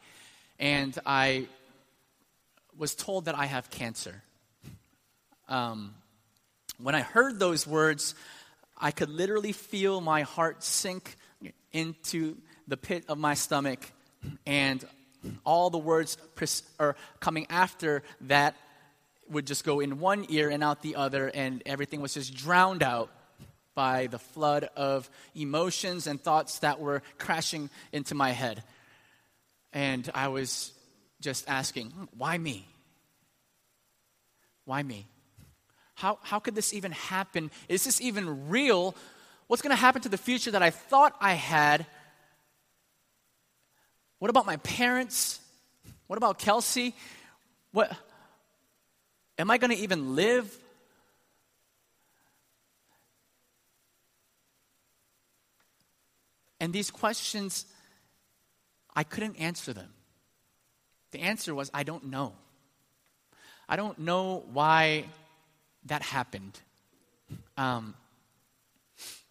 And 0.60 0.98
I 1.06 1.48
was 2.78 2.96
told 2.96 3.26
that 3.26 3.38
I 3.38 3.46
have 3.46 3.70
cancer. 3.70 4.24
Um, 5.50 5.94
when 6.78 6.96
I 6.96 7.02
heard 7.02 7.40
those 7.40 7.68
words, 7.68 8.16
I 8.78 8.92
could 8.92 9.10
literally 9.10 9.52
feel 9.52 10.02
my 10.02 10.22
heart 10.22 10.64
sink 10.64 11.16
into 11.72 12.38
the 12.68 12.78
pit 12.78 13.06
of 13.08 13.18
my 13.18 13.34
stomach, 13.34 13.92
and 14.46 14.84
all 15.46 15.70
the 15.70 15.78
words 15.78 16.18
pres- 16.36 16.64
are 16.80 16.96
coming 17.20 17.46
after 17.50 18.04
that 18.22 18.56
would 19.32 19.48
just 19.48 19.64
go 19.64 19.80
in 19.80 20.00
one 20.00 20.26
ear 20.30 20.50
and 20.50 20.64
out 20.64 20.82
the 20.82 20.96
other, 20.96 21.28
and 21.28 21.64
everything 21.66 22.02
was 22.02 22.14
just 22.14 22.36
drowned 22.36 22.84
out 22.84 23.10
by 23.74 24.08
the 24.08 24.20
flood 24.20 24.70
of 24.76 25.10
emotions 25.34 26.06
and 26.06 26.22
thoughts 26.22 26.60
that 26.60 26.80
were 26.80 27.02
crashing 27.18 27.70
into 27.92 28.14
my 28.14 28.32
head. 28.32 28.64
And 29.72 30.10
I 30.14 30.28
was 30.28 30.74
just 31.22 31.50
asking, 31.50 31.94
why 32.18 32.38
me? 32.38 32.68
Why 34.66 34.84
me? 34.84 35.08
How, 35.96 36.20
how 36.22 36.40
could 36.40 36.56
this 36.56 36.74
even 36.74 36.92
happen? 36.92 37.52
Is 37.70 37.84
this 37.86 38.02
even 38.02 38.50
real? 38.50 38.96
What's 39.48 39.62
going 39.62 39.76
to 39.76 39.82
happen 39.82 40.02
to 40.02 40.10
the 40.10 40.18
future 40.18 40.52
that 40.52 40.64
I 40.64 40.72
thought 40.72 41.16
I 41.22 41.34
had? 41.34 41.86
What 44.20 44.30
about 44.30 44.46
my 44.46 44.58
parents? 44.58 45.40
What 46.08 46.18
about 46.18 46.40
Kelsey? 46.40 46.94
What 47.72 47.96
am 49.42 49.52
I 49.52 49.58
going 49.58 49.72
to 49.72 49.78
even 49.78 50.16
live? 50.16 50.56
And 56.60 56.72
these 56.72 56.92
questions, 56.92 57.66
I 58.96 59.04
couldn't 59.04 59.38
answer 59.38 59.74
them. 59.74 59.90
The 61.12 61.22
answer 61.22 61.56
was, 61.56 61.72
I 61.74 61.84
don't 61.84 62.06
know. 62.06 62.34
I 63.68 63.76
don't 63.76 63.98
know 63.98 64.44
why 64.54 65.06
that 65.86 66.04
happened. 66.04 66.60
Um, 67.58 67.96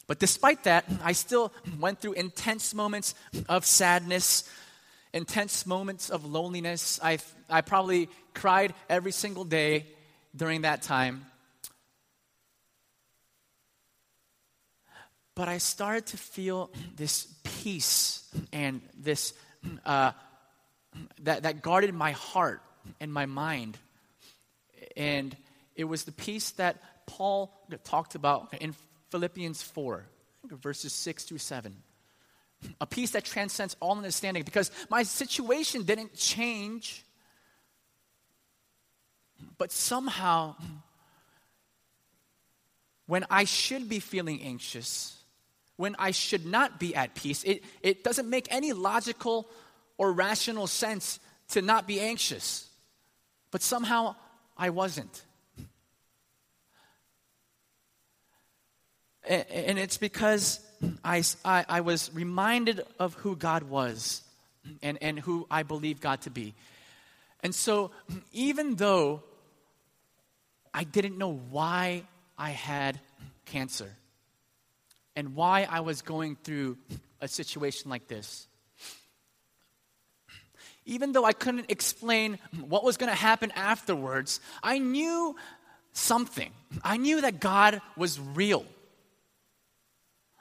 but 0.08 0.18
despite 0.18 0.64
that, 0.64 0.86
I 1.04 1.12
still 1.12 1.52
went 1.78 2.00
through 2.00 2.14
intense 2.14 2.74
moments 2.74 3.14
of 3.48 3.64
sadness, 3.64 4.42
intense 5.12 5.66
moments 5.66 6.10
of 6.10 6.24
loneliness. 6.24 6.98
I, 7.00 7.18
I 7.48 7.60
probably 7.60 8.08
cried 8.34 8.74
every 8.88 9.12
single 9.12 9.44
day 9.44 9.86
during 10.34 10.62
that 10.62 10.82
time. 10.82 11.26
But 15.34 15.48
I 15.48 15.58
started 15.58 16.06
to 16.08 16.16
feel 16.16 16.70
this 16.96 17.26
peace 17.44 18.28
and 18.52 18.82
this 18.98 19.32
uh, 19.84 20.12
that, 21.22 21.44
that 21.44 21.62
guarded 21.62 21.94
my 21.94 22.12
heart 22.12 22.62
and 23.00 23.12
my 23.12 23.26
mind. 23.26 23.78
And 24.96 25.36
it 25.76 25.84
was 25.84 26.04
the 26.04 26.12
peace 26.12 26.50
that 26.52 26.82
Paul 27.06 27.52
talked 27.84 28.14
about 28.14 28.54
in 28.60 28.74
Philippians 29.10 29.62
4, 29.62 30.06
verses 30.50 30.92
6 30.92 31.24
through 31.24 31.38
7. 31.38 31.74
A 32.80 32.86
peace 32.86 33.12
that 33.12 33.24
transcends 33.24 33.76
all 33.80 33.96
understanding 33.96 34.42
because 34.42 34.70
my 34.90 35.02
situation 35.02 35.84
didn't 35.84 36.14
change, 36.14 37.04
but 39.58 39.72
somehow, 39.72 40.56
when 43.06 43.24
I 43.30 43.44
should 43.44 43.88
be 43.88 44.00
feeling 44.00 44.42
anxious, 44.42 45.16
when 45.76 45.96
I 45.98 46.10
should 46.10 46.46
not 46.46 46.78
be 46.78 46.94
at 46.94 47.14
peace, 47.14 47.42
it, 47.44 47.64
it 47.82 48.04
doesn't 48.04 48.28
make 48.28 48.46
any 48.50 48.72
logical 48.72 49.48
or 49.98 50.12
rational 50.12 50.66
sense 50.66 51.20
to 51.48 51.62
not 51.62 51.86
be 51.86 52.00
anxious. 52.00 52.68
But 53.50 53.62
somehow 53.62 54.16
I 54.56 54.70
wasn't. 54.70 55.24
And 59.28 59.78
it's 59.78 59.96
because 59.96 60.60
I, 61.04 61.22
I, 61.44 61.64
I, 61.68 61.80
was 61.82 62.10
reminded 62.14 62.80
of 62.98 63.14
who 63.14 63.36
God 63.36 63.64
was 63.64 64.22
and, 64.82 64.98
and 65.02 65.18
who 65.18 65.46
I 65.50 65.62
believe 65.62 66.00
God 66.00 66.22
to 66.22 66.30
be. 66.30 66.54
And 67.42 67.54
so, 67.54 67.90
even 68.32 68.76
though 68.76 69.22
I 70.72 70.84
didn't 70.84 71.18
know 71.18 71.32
why 71.50 72.04
I 72.38 72.50
had 72.50 73.00
cancer 73.46 73.96
and 75.16 75.34
why 75.34 75.66
I 75.68 75.80
was 75.80 76.02
going 76.02 76.36
through 76.42 76.78
a 77.20 77.28
situation 77.28 77.90
like 77.90 78.08
this, 78.08 78.46
even 80.86 81.12
though 81.12 81.24
I 81.24 81.32
couldn't 81.32 81.70
explain 81.70 82.38
what 82.60 82.84
was 82.84 82.96
going 82.96 83.10
to 83.10 83.18
happen 83.18 83.50
afterwards, 83.52 84.40
I 84.62 84.78
knew 84.78 85.36
something. 85.92 86.50
I 86.82 86.96
knew 86.96 87.20
that 87.20 87.40
God 87.40 87.80
was 87.96 88.18
real. 88.18 88.64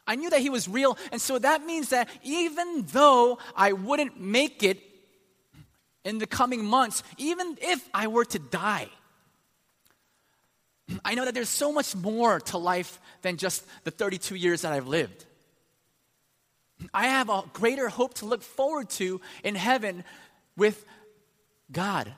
I 0.08 0.16
knew 0.16 0.30
that 0.30 0.40
he 0.40 0.50
was 0.50 0.68
real. 0.68 0.98
And 1.12 1.22
so 1.22 1.38
that 1.38 1.66
means 1.66 1.90
that 1.90 2.10
even 2.24 2.86
though 2.92 3.38
I 3.56 3.74
wouldn't 3.74 4.20
make 4.20 4.64
it 4.64 4.80
in 6.04 6.18
the 6.18 6.28
coming 6.28 6.66
months, 6.66 7.04
even 7.18 7.58
if 7.62 7.88
I 7.94 8.08
were 8.08 8.26
to 8.26 8.40
die, 8.40 8.90
I 11.06 11.16
know 11.16 11.26
that 11.26 11.34
there's 11.34 11.50
so 11.50 11.72
much 11.72 11.96
more 11.96 12.40
to 12.40 12.58
life 12.58 13.00
than 13.22 13.38
just 13.38 13.66
the 13.84 13.92
32 13.92 14.36
years 14.36 14.62
that 14.62 14.74
I've 14.74 14.88
lived. 14.88 15.26
I 16.94 17.08
have 17.08 17.30
a 17.30 17.44
greater 17.54 17.90
hope 17.90 18.16
to 18.16 18.26
look 18.26 18.42
forward 18.42 18.90
to 18.92 19.22
in 19.44 19.56
heaven 19.56 20.04
with 20.56 20.86
God. 21.72 22.14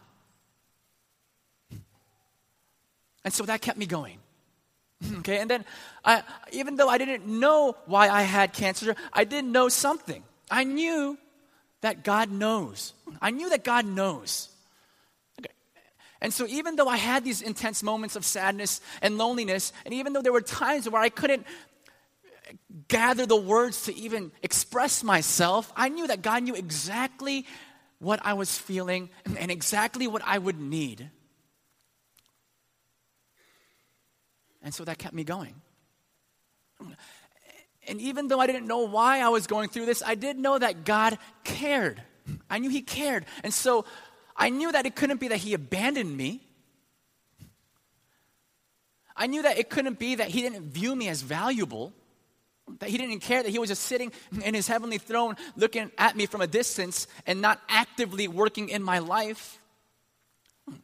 And 3.23 3.33
so 3.33 3.43
that 3.45 3.61
kept 3.61 3.77
me 3.77 3.85
going. 3.85 4.17
Okay, 5.19 5.39
and 5.39 5.49
then 5.49 5.65
I, 6.05 6.21
even 6.51 6.75
though 6.75 6.87
I 6.87 6.99
didn't 6.99 7.25
know 7.25 7.75
why 7.87 8.09
I 8.09 8.21
had 8.21 8.53
cancer, 8.53 8.95
I 9.11 9.23
did 9.23 9.45
know 9.45 9.67
something. 9.67 10.23
I 10.49 10.63
knew 10.63 11.17
that 11.81 12.03
God 12.03 12.29
knows. 12.29 12.93
I 13.19 13.31
knew 13.31 13.49
that 13.49 13.63
God 13.63 13.87
knows. 13.87 14.50
And 16.21 16.31
so, 16.31 16.45
even 16.47 16.75
though 16.75 16.87
I 16.87 16.97
had 16.97 17.23
these 17.23 17.41
intense 17.41 17.81
moments 17.81 18.15
of 18.15 18.23
sadness 18.23 18.79
and 19.01 19.17
loneliness, 19.17 19.73
and 19.85 19.93
even 19.93 20.13
though 20.13 20.21
there 20.21 20.31
were 20.31 20.41
times 20.41 20.87
where 20.87 21.01
I 21.01 21.09
couldn't 21.09 21.47
gather 22.87 23.25
the 23.25 23.35
words 23.35 23.83
to 23.83 23.95
even 23.95 24.31
express 24.43 25.03
myself, 25.03 25.71
I 25.75 25.89
knew 25.89 26.07
that 26.07 26.21
God 26.21 26.43
knew 26.43 26.53
exactly 26.53 27.45
what 27.97 28.19
I 28.23 28.33
was 28.33 28.55
feeling 28.55 29.09
and 29.37 29.49
exactly 29.49 30.07
what 30.07 30.21
I 30.25 30.37
would 30.37 30.59
need. 30.59 31.09
And 34.61 34.73
so 34.73 34.83
that 34.85 34.99
kept 34.99 35.15
me 35.15 35.23
going. 35.23 35.55
And 37.87 37.99
even 37.99 38.27
though 38.27 38.39
I 38.39 38.45
didn't 38.45 38.67
know 38.67 38.85
why 38.85 39.21
I 39.21 39.29
was 39.29 39.47
going 39.47 39.69
through 39.69 39.87
this, 39.87 40.03
I 40.05 40.13
did 40.13 40.37
know 40.37 40.57
that 40.57 40.85
God 40.85 41.17
cared. 41.43 42.01
I 42.49 42.59
knew 42.59 42.69
He 42.69 42.81
cared. 42.81 43.25
And 43.43 43.51
so 43.53 43.85
I 44.41 44.49
knew 44.49 44.71
that 44.71 44.87
it 44.87 44.95
couldn't 44.95 45.19
be 45.19 45.27
that 45.27 45.37
He 45.37 45.53
abandoned 45.53 46.17
me. 46.17 46.41
I 49.15 49.27
knew 49.27 49.43
that 49.43 49.59
it 49.59 49.69
couldn't 49.69 49.99
be 49.99 50.15
that 50.15 50.29
He 50.29 50.41
didn't 50.41 50.71
view 50.71 50.95
me 50.95 51.09
as 51.09 51.21
valuable, 51.21 51.93
that 52.79 52.89
He 52.89 52.97
didn't 52.97 53.19
care, 53.19 53.43
that 53.43 53.51
He 53.51 53.59
was 53.59 53.69
just 53.69 53.83
sitting 53.83 54.11
in 54.43 54.55
His 54.55 54.67
heavenly 54.67 54.97
throne 54.97 55.35
looking 55.55 55.91
at 55.95 56.17
me 56.17 56.25
from 56.25 56.41
a 56.41 56.47
distance 56.47 57.05
and 57.27 57.39
not 57.39 57.61
actively 57.69 58.27
working 58.27 58.69
in 58.69 58.81
my 58.81 58.97
life, 58.97 59.59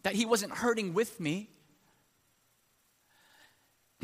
that 0.03 0.13
He 0.13 0.27
wasn't 0.27 0.51
hurting 0.51 0.93
with 0.93 1.19
me. 1.19 1.49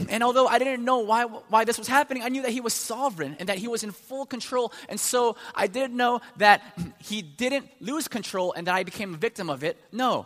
And 0.10 0.24
although 0.24 0.48
I 0.48 0.58
didn't 0.58 0.84
know 0.84 1.00
why, 1.00 1.26
why 1.26 1.66
this 1.66 1.78
was 1.78 1.88
happening, 1.88 2.24
I 2.24 2.30
knew 2.30 2.42
that 2.42 2.52
he 2.52 2.62
was 2.62 2.74
sovereign 2.74 3.36
and 3.40 3.50
that 3.50 3.60
he 3.60 3.68
was 3.68 3.84
in 3.84 3.92
full 3.92 4.26
control. 4.26 4.74
And 4.90 5.00
so 5.00 5.36
I 5.54 5.68
didn't 5.68 5.96
know 5.96 6.22
that 6.38 6.64
he 7.00 7.22
didn't 7.22 7.70
lose 7.80 8.08
control 8.08 8.54
and 8.54 8.66
that 8.66 8.74
I 8.74 8.84
became 8.84 9.14
a 9.14 9.18
victim 9.18 9.52
of 9.52 9.64
it. 9.64 9.78
No. 9.92 10.26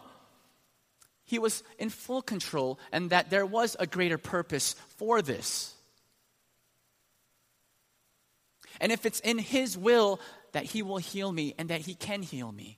He 1.25 1.37
was 1.37 1.63
in 1.77 1.89
full 1.89 2.21
control 2.21 2.79
and 2.93 3.09
that 3.09 3.29
there 3.29 3.45
was 3.45 3.75
a 3.77 3.85
greater 3.85 4.17
purpose 4.17 4.75
for 4.95 5.21
this. 5.21 5.73
And 8.79 8.91
if 8.93 9.05
it's 9.05 9.19
in 9.19 9.37
his 9.37 9.77
will 9.77 10.21
that 10.53 10.63
he 10.63 10.81
will 10.81 10.97
heal 10.97 11.29
me 11.29 11.55
and 11.57 11.69
that 11.69 11.81
he 11.81 11.93
can 11.93 12.21
heal 12.21 12.51
me. 12.51 12.77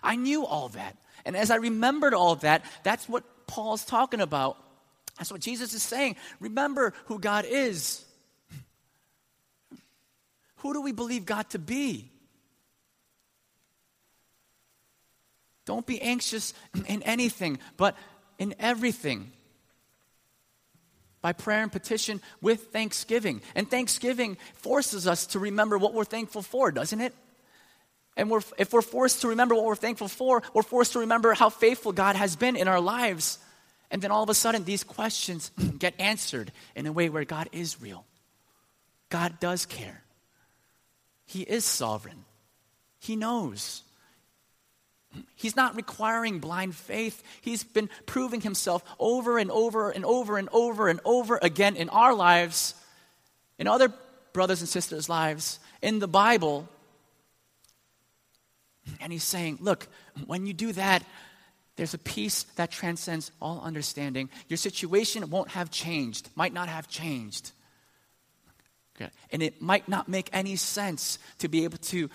I 0.00 0.14
knew 0.14 0.46
all 0.46 0.68
that. 0.70 0.96
And 1.24 1.36
as 1.36 1.50
I 1.50 1.56
remembered 1.56 2.14
all 2.14 2.36
that, 2.36 2.64
that's 2.84 3.08
what 3.08 3.24
Paul's 3.48 3.84
talking 3.84 4.20
about 4.20 4.58
that's 5.18 5.30
what 5.32 5.40
Jesus 5.40 5.72
is 5.74 5.82
saying. 5.82 6.16
Remember 6.40 6.92
who 7.06 7.18
God 7.18 7.46
is. 7.48 8.04
Who 10.56 10.72
do 10.72 10.82
we 10.82 10.92
believe 10.92 11.24
God 11.24 11.48
to 11.50 11.58
be? 11.58 12.10
Don't 15.64 15.86
be 15.86 16.00
anxious 16.00 16.54
in 16.86 17.02
anything, 17.02 17.58
but 17.76 17.96
in 18.38 18.54
everything. 18.58 19.32
By 21.22 21.32
prayer 21.32 21.62
and 21.62 21.72
petition 21.72 22.20
with 22.40 22.68
thanksgiving. 22.72 23.42
And 23.54 23.68
thanksgiving 23.68 24.36
forces 24.54 25.08
us 25.08 25.26
to 25.28 25.38
remember 25.38 25.76
what 25.76 25.92
we're 25.92 26.04
thankful 26.04 26.42
for, 26.42 26.70
doesn't 26.70 27.00
it? 27.00 27.14
And 28.16 28.30
we're, 28.30 28.42
if 28.58 28.72
we're 28.72 28.82
forced 28.82 29.22
to 29.22 29.28
remember 29.28 29.54
what 29.54 29.64
we're 29.64 29.74
thankful 29.74 30.08
for, 30.08 30.42
we're 30.54 30.62
forced 30.62 30.92
to 30.92 31.00
remember 31.00 31.34
how 31.34 31.50
faithful 31.50 31.92
God 31.92 32.16
has 32.16 32.36
been 32.36 32.56
in 32.56 32.68
our 32.68 32.80
lives. 32.80 33.38
And 33.90 34.02
then 34.02 34.10
all 34.10 34.22
of 34.22 34.30
a 34.30 34.34
sudden, 34.34 34.64
these 34.64 34.84
questions 34.84 35.50
get 35.78 35.94
answered 35.98 36.52
in 36.74 36.86
a 36.86 36.92
way 36.92 37.08
where 37.08 37.24
God 37.24 37.48
is 37.52 37.80
real. 37.80 38.04
God 39.08 39.38
does 39.40 39.66
care. 39.66 40.02
He 41.26 41.42
is 41.42 41.64
sovereign. 41.64 42.24
He 42.98 43.16
knows. 43.16 43.82
He's 45.34 45.56
not 45.56 45.76
requiring 45.76 46.40
blind 46.40 46.74
faith. 46.74 47.22
He's 47.40 47.62
been 47.62 47.88
proving 48.06 48.40
himself 48.40 48.82
over 48.98 49.38
and 49.38 49.50
over 49.50 49.90
and 49.90 50.04
over 50.04 50.38
and 50.38 50.48
over 50.52 50.88
and 50.88 51.00
over 51.04 51.38
again 51.40 51.76
in 51.76 51.88
our 51.88 52.14
lives, 52.14 52.74
in 53.58 53.66
other 53.66 53.92
brothers 54.32 54.60
and 54.60 54.68
sisters' 54.68 55.08
lives, 55.08 55.58
in 55.82 55.98
the 55.98 56.08
Bible. 56.08 56.68
And 59.00 59.12
he's 59.12 59.24
saying, 59.24 59.58
Look, 59.60 59.88
when 60.26 60.46
you 60.46 60.52
do 60.52 60.72
that, 60.72 61.02
there's 61.76 61.94
a 61.94 61.98
peace 61.98 62.44
that 62.56 62.70
transcends 62.70 63.30
all 63.40 63.60
understanding. 63.60 64.30
Your 64.48 64.56
situation 64.56 65.28
won't 65.30 65.50
have 65.50 65.70
changed, 65.70 66.30
might 66.34 66.54
not 66.54 66.68
have 66.68 66.88
changed. 66.88 67.52
Okay. 68.96 69.10
And 69.30 69.42
it 69.42 69.60
might 69.60 69.88
not 69.88 70.08
make 70.08 70.30
any 70.32 70.56
sense 70.56 71.18
to 71.38 71.48
be 71.48 71.64
able 71.64 71.78
to 71.78 72.08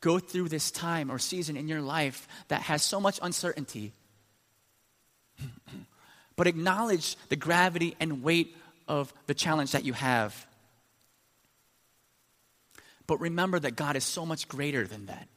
go 0.00 0.18
through 0.18 0.48
this 0.48 0.70
time 0.70 1.10
or 1.10 1.18
season 1.18 1.56
in 1.56 1.68
your 1.68 1.82
life 1.82 2.26
that 2.48 2.62
has 2.62 2.82
so 2.82 2.98
much 2.98 3.18
uncertainty. 3.22 3.92
but 6.36 6.46
acknowledge 6.46 7.16
the 7.28 7.36
gravity 7.36 7.96
and 8.00 8.22
weight 8.22 8.56
of 8.88 9.12
the 9.26 9.34
challenge 9.34 9.72
that 9.72 9.84
you 9.84 9.92
have. 9.92 10.46
But 13.06 13.20
remember 13.20 13.58
that 13.58 13.76
God 13.76 13.94
is 13.94 14.04
so 14.04 14.24
much 14.24 14.48
greater 14.48 14.86
than 14.86 15.06
that. 15.06 15.28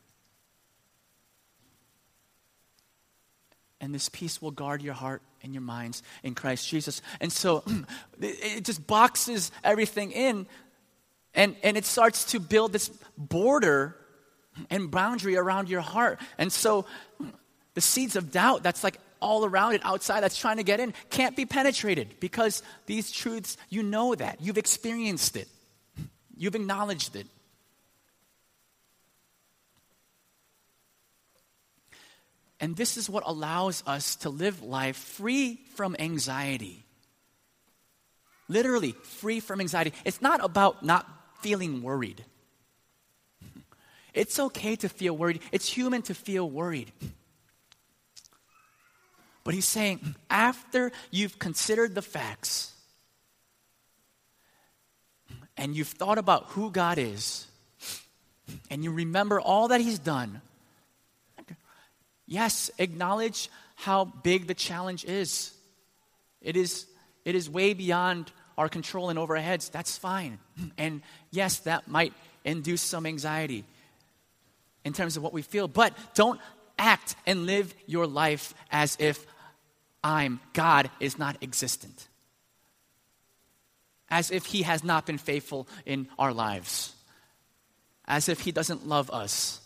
And 3.82 3.94
this 3.94 4.10
peace 4.10 4.42
will 4.42 4.52
guard 4.52 4.82
your 4.82 4.94
heart 4.94 5.22
and 5.42 5.54
your 5.54 5.62
minds 5.62 6.04
in 6.24 6.36
Christ 6.36 6.68
Jesus. 6.68 7.02
And 7.20 7.32
so 7.32 7.64
it 8.22 8.66
just 8.66 8.86
boxes 8.86 9.52
everything 9.64 10.12
in 10.12 10.48
and, 11.34 11.56
and 11.64 11.78
it 11.78 11.86
starts 11.86 12.26
to 12.32 12.40
build 12.40 12.74
this 12.74 12.90
border 13.18 13.96
and 14.70 14.92
boundary 14.92 15.38
around 15.38 15.70
your 15.70 15.82
heart. 15.82 16.20
And 16.38 16.52
so 16.52 16.86
the 17.76 17.82
seeds 17.82 18.16
of 18.16 18.32
doubt 18.32 18.64
that's 18.64 18.84
like 18.84 19.00
all 19.22 19.46
around 19.46 19.74
it 19.74 19.82
outside 19.84 20.22
that's 20.22 20.38
trying 20.38 20.58
to 20.58 20.64
get 20.64 20.80
in 20.80 20.94
can't 21.10 21.36
be 21.36 21.46
penetrated 21.46 22.16
because 22.20 22.64
these 22.86 23.12
truths, 23.12 23.58
you 23.70 23.84
know 23.84 24.16
that. 24.16 24.42
You've 24.42 24.58
experienced 24.58 25.36
it, 25.36 25.48
you've 26.36 26.56
acknowledged 26.56 27.16
it. 27.16 27.28
And 32.60 32.76
this 32.76 32.98
is 32.98 33.10
what 33.10 33.24
allows 33.26 33.84
us 33.88 34.18
to 34.18 34.30
live 34.30 34.62
life 34.62 34.98
free 34.98 35.60
from 35.76 35.96
anxiety. 35.98 36.86
Literally, 38.50 38.92
free 38.92 39.40
from 39.40 39.62
anxiety. 39.62 39.94
It's 40.04 40.22
not 40.22 40.44
about 40.44 40.84
not 40.84 41.08
feeling 41.42 41.82
worried. 41.82 42.26
It's 44.14 44.40
okay 44.40 44.76
to 44.78 44.90
feel 44.90 45.16
worried, 45.16 45.42
it's 45.52 45.70
human 45.70 46.02
to 46.04 46.14
feel 46.14 46.50
worried. 46.50 46.92
But 49.44 49.54
he's 49.54 49.66
saying, 49.66 50.16
after 50.30 50.92
you've 51.12 51.40
considered 51.40 51.96
the 51.96 52.02
facts 52.02 52.74
and 55.56 55.76
you've 55.76 55.88
thought 55.88 56.18
about 56.18 56.48
who 56.48 56.72
God 56.72 56.98
is, 56.98 57.48
and 58.70 58.84
you 58.84 58.92
remember 58.92 59.40
all 59.40 59.70
that 59.70 59.82
he's 59.82 60.00
done, 60.00 60.42
Yes, 62.30 62.70
acknowledge 62.78 63.50
how 63.74 64.06
big 64.06 64.46
the 64.46 64.54
challenge 64.54 65.04
is. 65.04 65.52
It 66.42 66.56
is, 66.56 66.86
it 67.26 67.34
is 67.34 67.50
way 67.50 67.74
beyond 67.74 68.32
our 68.56 68.70
control 68.70 69.10
and 69.10 69.18
over 69.18 69.36
our 69.36 69.42
heads. 69.42 69.70
That's 69.70 69.98
fine. 69.98 70.38
And 70.78 71.02
yes, 71.32 71.60
that 71.62 71.88
might 71.88 72.14
induce 72.46 72.82
some 72.82 73.08
anxiety 73.08 73.66
in 74.86 74.94
terms 74.94 75.18
of 75.18 75.24
what 75.24 75.34
we 75.34 75.42
feel, 75.42 75.68
but 75.68 75.94
don't 76.14 76.40
act 76.78 77.16
and 77.26 77.48
live 77.48 77.74
your 77.88 78.06
life 78.06 78.54
as 78.72 78.96
if 79.00 79.26
I'm, 80.04 80.40
God 80.54 80.92
is 81.00 81.18
not 81.18 81.36
existent. 81.42 82.08
As 84.10 84.30
if 84.30 84.46
He 84.46 84.62
has 84.62 84.84
not 84.84 85.08
been 85.08 85.18
faithful 85.18 85.68
in 85.84 86.08
our 86.20 86.32
lives. 86.32 86.94
As 88.06 88.30
if 88.30 88.42
He 88.42 88.52
doesn't 88.52 88.88
love 88.88 89.10
us 89.10 89.62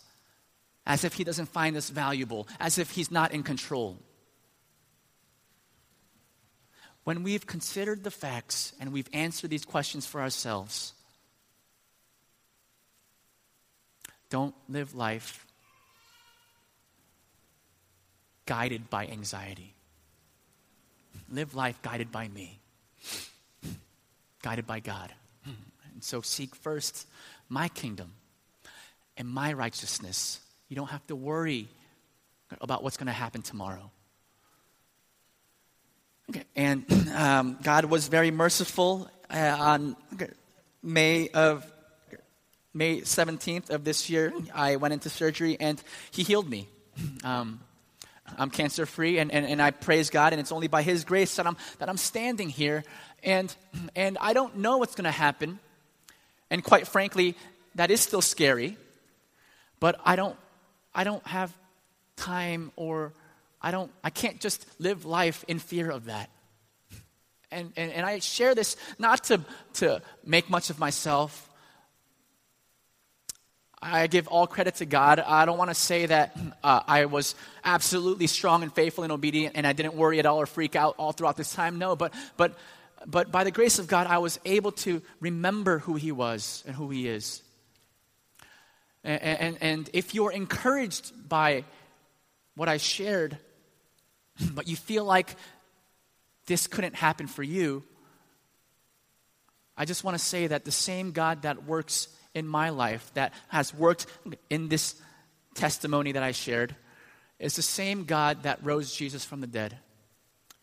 as 0.86 1.04
if 1.04 1.14
he 1.14 1.24
doesn't 1.24 1.46
find 1.46 1.76
us 1.76 1.90
valuable, 1.90 2.46
as 2.60 2.78
if 2.78 2.90
he's 2.90 3.10
not 3.10 3.32
in 3.32 3.42
control. 3.42 3.98
When 7.04 7.22
we've 7.22 7.46
considered 7.46 8.02
the 8.04 8.10
facts 8.10 8.72
and 8.80 8.92
we've 8.92 9.08
answered 9.12 9.50
these 9.50 9.64
questions 9.64 10.06
for 10.06 10.20
ourselves, 10.20 10.94
don't 14.30 14.54
live 14.68 14.94
life 14.94 15.46
guided 18.46 18.90
by 18.90 19.06
anxiety. 19.06 19.74
Live 21.30 21.54
life 21.54 21.80
guided 21.82 22.12
by 22.12 22.28
me, 22.28 22.58
guided 24.42 24.66
by 24.66 24.80
God. 24.80 25.12
And 25.44 26.02
so 26.02 26.20
seek 26.20 26.54
first 26.54 27.06
my 27.48 27.68
kingdom 27.68 28.12
and 29.16 29.28
my 29.28 29.52
righteousness 29.52 30.40
you 30.68 30.76
don't 30.76 30.90
have 30.90 31.06
to 31.08 31.16
worry 31.16 31.68
about 32.60 32.82
what's 32.82 32.96
going 32.96 33.06
to 33.06 33.12
happen 33.12 33.42
tomorrow. 33.42 33.90
Okay, 36.30 36.44
and 36.56 36.84
um, 37.14 37.58
God 37.62 37.84
was 37.84 38.08
very 38.08 38.30
merciful 38.30 39.10
uh, 39.30 39.56
on 39.58 39.96
May 40.82 41.28
of 41.28 41.70
May 42.72 43.02
17th 43.02 43.70
of 43.70 43.84
this 43.84 44.08
year. 44.08 44.32
I 44.54 44.76
went 44.76 44.94
into 44.94 45.10
surgery 45.10 45.56
and 45.60 45.80
He 46.10 46.22
healed 46.22 46.48
me. 46.48 46.68
Um, 47.22 47.60
I'm 48.38 48.50
cancer 48.50 48.86
free, 48.86 49.18
and, 49.18 49.30
and, 49.30 49.44
and 49.44 49.60
I 49.60 49.70
praise 49.70 50.08
God, 50.08 50.32
and 50.32 50.40
it's 50.40 50.50
only 50.50 50.66
by 50.66 50.82
His 50.82 51.04
grace 51.04 51.36
that 51.36 51.46
I'm, 51.46 51.56
that 51.78 51.88
I'm 51.88 51.98
standing 51.98 52.48
here. 52.48 52.84
And, 53.22 53.54
and 53.94 54.16
I 54.20 54.32
don't 54.32 54.58
know 54.58 54.78
what's 54.78 54.94
going 54.94 55.04
to 55.04 55.10
happen. 55.10 55.58
And 56.50 56.64
quite 56.64 56.88
frankly, 56.88 57.36
that 57.74 57.90
is 57.90 58.00
still 58.00 58.22
scary, 58.22 58.78
but 59.78 60.00
I 60.04 60.16
don't 60.16 60.36
I 60.94 61.04
don't 61.04 61.26
have 61.26 61.52
time 62.16 62.72
or 62.76 63.12
I 63.60 63.70
don't 63.70 63.90
I 64.02 64.10
can't 64.10 64.40
just 64.40 64.66
live 64.78 65.04
life 65.04 65.44
in 65.48 65.58
fear 65.58 65.90
of 65.90 66.06
that. 66.06 66.30
And, 67.54 67.72
and, 67.76 67.92
and 67.92 68.04
I 68.04 68.18
share 68.18 68.54
this 68.54 68.76
not 68.98 69.24
to, 69.24 69.40
to 69.74 70.02
make 70.24 70.50
much 70.50 70.70
of 70.70 70.80
myself. 70.80 71.48
I 73.80 74.08
give 74.08 74.26
all 74.26 74.48
credit 74.48 74.76
to 74.76 74.86
God. 74.86 75.20
I 75.20 75.44
don't 75.44 75.58
want 75.58 75.70
to 75.70 75.74
say 75.74 76.06
that 76.06 76.36
uh, 76.64 76.80
I 76.86 77.04
was 77.04 77.36
absolutely 77.62 78.26
strong 78.26 78.64
and 78.64 78.74
faithful 78.74 79.04
and 79.04 79.12
obedient 79.12 79.54
and 79.56 79.66
I 79.66 79.72
didn't 79.72 79.94
worry 79.94 80.18
at 80.18 80.26
all 80.26 80.40
or 80.40 80.46
freak 80.46 80.74
out 80.74 80.96
all 80.98 81.12
throughout 81.12 81.36
this 81.36 81.52
time. 81.52 81.78
No, 81.78 81.94
but, 81.94 82.12
but, 82.36 82.58
but 83.06 83.30
by 83.30 83.44
the 83.44 83.52
grace 83.52 83.78
of 83.78 83.86
God, 83.86 84.08
I 84.08 84.18
was 84.18 84.40
able 84.44 84.72
to 84.72 85.00
remember 85.20 85.78
who 85.78 85.94
He 85.94 86.10
was 86.10 86.64
and 86.66 86.74
who 86.74 86.90
He 86.90 87.06
is. 87.06 87.42
And, 89.04 89.22
and, 89.22 89.58
and 89.60 89.90
if 89.92 90.14
you're 90.14 90.32
encouraged 90.32 91.28
by 91.28 91.64
what 92.56 92.68
I 92.68 92.78
shared, 92.78 93.38
but 94.54 94.66
you 94.66 94.76
feel 94.76 95.04
like 95.04 95.36
this 96.46 96.66
couldn't 96.66 96.94
happen 96.94 97.26
for 97.26 97.42
you, 97.42 97.84
I 99.76 99.84
just 99.84 100.04
want 100.04 100.16
to 100.16 100.24
say 100.24 100.46
that 100.46 100.64
the 100.64 100.72
same 100.72 101.12
God 101.12 101.42
that 101.42 101.64
works 101.64 102.08
in 102.32 102.46
my 102.46 102.70
life, 102.70 103.10
that 103.14 103.32
has 103.48 103.74
worked 103.74 104.06
in 104.48 104.68
this 104.68 104.94
testimony 105.54 106.12
that 106.12 106.22
I 106.22 106.32
shared, 106.32 106.74
is 107.38 107.56
the 107.56 107.62
same 107.62 108.04
God 108.04 108.44
that 108.44 108.64
rose 108.64 108.94
Jesus 108.94 109.24
from 109.24 109.40
the 109.40 109.46
dead. 109.46 109.76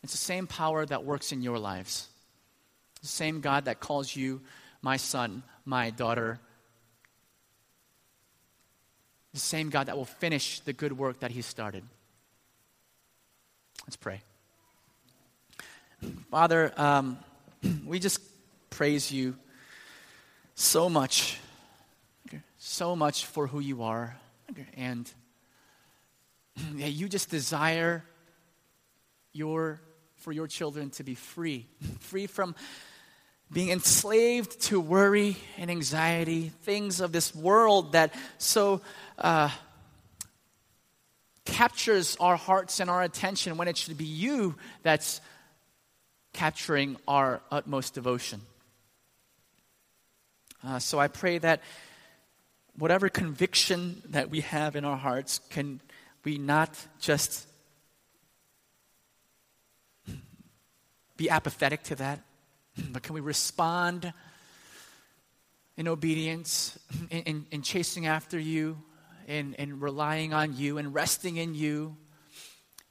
It's 0.02 0.12
the 0.12 0.18
same 0.18 0.46
power 0.46 0.84
that 0.86 1.04
works 1.04 1.32
in 1.32 1.42
your 1.42 1.58
lives. 1.58 2.08
The 3.02 3.08
same 3.08 3.40
God 3.40 3.66
that 3.66 3.80
calls 3.80 4.14
you 4.14 4.40
my 4.80 4.96
son, 4.96 5.42
my 5.64 5.90
daughter. 5.90 6.40
The 9.32 9.40
same 9.40 9.70
God 9.70 9.86
that 9.86 9.96
will 9.96 10.04
finish 10.04 10.60
the 10.60 10.72
good 10.72 10.96
work 10.96 11.20
that 11.20 11.30
He 11.30 11.42
started. 11.42 11.84
Let's 13.86 13.96
pray. 13.96 14.22
Father, 16.30 16.72
um, 16.76 17.18
we 17.86 17.98
just 17.98 18.20
praise 18.70 19.10
you 19.10 19.36
so 20.54 20.88
much, 20.88 21.38
so 22.58 22.94
much 22.94 23.26
for 23.26 23.46
who 23.46 23.60
you 23.60 23.82
are. 23.82 24.16
And 24.76 25.10
yeah, 26.74 26.86
you 26.86 27.08
just 27.08 27.30
desire 27.30 28.04
your, 29.32 29.80
for 30.16 30.32
your 30.32 30.46
children 30.46 30.90
to 30.90 31.04
be 31.04 31.14
free, 31.14 31.66
free 32.00 32.26
from 32.26 32.54
being 33.52 33.70
enslaved 33.70 34.60
to 34.62 34.80
worry 34.80 35.36
and 35.58 35.70
anxiety, 35.70 36.50
things 36.62 37.00
of 37.00 37.12
this 37.12 37.34
world 37.34 37.92
that 37.92 38.14
so 38.38 38.80
uh, 39.18 39.50
captures 41.44 42.16
our 42.18 42.36
hearts 42.36 42.80
and 42.80 42.88
our 42.88 43.02
attention 43.02 43.56
when 43.56 43.68
it 43.68 43.76
should 43.76 43.98
be 43.98 44.04
you 44.04 44.54
that's 44.82 45.20
capturing 46.32 46.96
our 47.06 47.42
utmost 47.50 47.92
devotion. 47.94 48.40
Uh, 50.64 50.78
so 50.78 50.98
I 50.98 51.08
pray 51.08 51.38
that 51.38 51.60
whatever 52.78 53.08
conviction 53.08 54.02
that 54.10 54.30
we 54.30 54.40
have 54.40 54.76
in 54.76 54.84
our 54.84 54.96
hearts, 54.96 55.40
can 55.50 55.80
we 56.24 56.38
not 56.38 56.74
just 57.00 57.46
be 61.16 61.28
apathetic 61.28 61.82
to 61.84 61.96
that, 61.96 62.20
but 62.90 63.02
can 63.02 63.14
we 63.14 63.20
respond 63.20 64.12
in 65.76 65.88
obedience, 65.88 66.78
in, 67.10 67.22
in, 67.22 67.46
in 67.50 67.62
chasing 67.62 68.06
after 68.06 68.38
you, 68.38 68.78
in, 69.26 69.54
in 69.54 69.80
relying 69.80 70.32
on 70.34 70.56
you, 70.56 70.78
and 70.78 70.94
resting 70.94 71.36
in 71.36 71.54
you, 71.54 71.96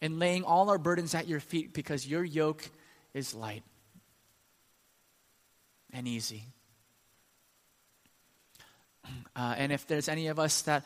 and 0.02 0.20
laying 0.20 0.44
all 0.44 0.70
our 0.70 0.78
burdens 0.78 1.14
at 1.14 1.28
your 1.28 1.40
feet 1.40 1.74
because 1.74 2.08
your 2.08 2.24
yoke 2.24 2.68
is 3.14 3.34
light 3.34 3.64
and 5.94 6.08
easy. 6.08 6.44
Uh, 9.34 9.56
and 9.58 9.72
if 9.72 9.88
there's 9.88 10.10
any 10.10 10.28
of 10.28 10.40
us 10.40 10.64
that 10.64 10.84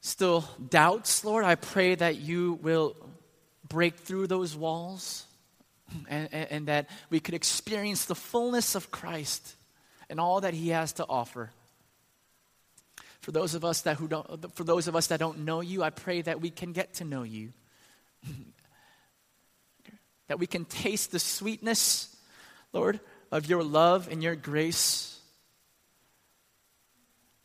still 0.00 0.44
doubts, 0.68 1.24
Lord, 1.24 1.44
I 1.44 1.54
pray 1.54 1.94
that 1.94 2.16
you 2.16 2.58
will 2.60 2.96
break 3.68 3.98
through 3.98 4.26
those 4.26 4.56
walls 4.56 5.24
and, 6.08 6.28
and, 6.32 6.50
and 6.50 6.68
that 6.68 6.88
we 7.10 7.20
could 7.20 7.34
experience 7.34 8.04
the 8.04 8.14
fullness 8.14 8.74
of 8.74 8.90
Christ 8.90 9.56
and 10.08 10.20
all 10.20 10.40
that 10.40 10.54
he 10.54 10.70
has 10.70 10.92
to 10.94 11.06
offer. 11.08 11.50
For 13.20 13.32
those 13.32 13.54
of 13.54 13.64
us 13.64 13.82
that 13.82 13.96
who 13.96 14.08
don't 14.08 14.54
for 14.54 14.64
those 14.64 14.86
of 14.86 14.94
us 14.94 15.06
that 15.06 15.18
don't 15.18 15.40
know 15.40 15.60
you, 15.60 15.82
I 15.82 15.90
pray 15.90 16.20
that 16.22 16.40
we 16.40 16.50
can 16.50 16.72
get 16.72 16.94
to 16.94 17.04
know 17.04 17.22
you. 17.22 17.52
that 20.28 20.38
we 20.38 20.46
can 20.46 20.64
taste 20.66 21.10
the 21.12 21.18
sweetness, 21.18 22.14
Lord, 22.72 23.00
of 23.30 23.46
your 23.46 23.62
love 23.62 24.08
and 24.10 24.22
your 24.22 24.36
grace 24.36 25.14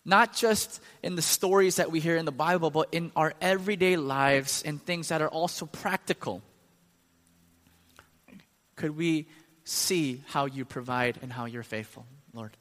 not 0.09 0.35
just 0.35 0.81
in 1.03 1.15
the 1.15 1.21
stories 1.21 1.75
that 1.75 1.91
we 1.91 1.99
hear 1.99 2.15
in 2.15 2.25
the 2.25 2.31
Bible, 2.31 2.71
but 2.71 2.89
in 2.91 3.11
our 3.15 3.33
everyday 3.39 3.95
lives 3.95 4.63
and 4.63 4.83
things 4.83 5.09
that 5.09 5.21
are 5.21 5.29
also 5.29 5.67
practical. 5.67 6.41
Could 8.79 8.95
we 8.95 9.27
see 9.65 10.23
how 10.27 10.45
you 10.45 10.63
provide 10.63 11.19
and 11.21 11.33
how 11.33 11.43
you're 11.43 11.63
faithful, 11.63 12.05
Lord? 12.33 12.55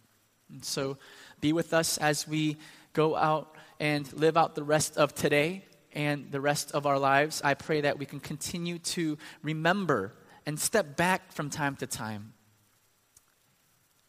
And 0.51 0.65
so 0.65 0.99
be 1.41 1.53
with 1.53 1.73
us 1.73 1.97
as 1.97 2.27
we 2.27 2.57
go 2.93 3.15
out 3.15 3.55
and 3.79 4.13
live 4.13 4.37
out 4.37 4.57
the 4.57 4.65
rest 4.65 4.97
of 4.97 5.15
today 5.15 5.65
and 5.93 6.33
the 6.33 6.41
rest 6.41 6.73
of 6.73 6.87
our 6.87 6.99
lives. 6.99 7.41
I 7.45 7.55
pray 7.55 7.83
that 7.83 8.01
we 8.01 8.05
can 8.05 8.19
continue 8.19 8.81
to 8.81 9.17
remember 9.45 10.13
and 10.45 10.59
step 10.59 10.97
back 10.97 11.31
from 11.31 11.51
time 11.51 11.77
to 11.77 11.87
time 11.87 12.33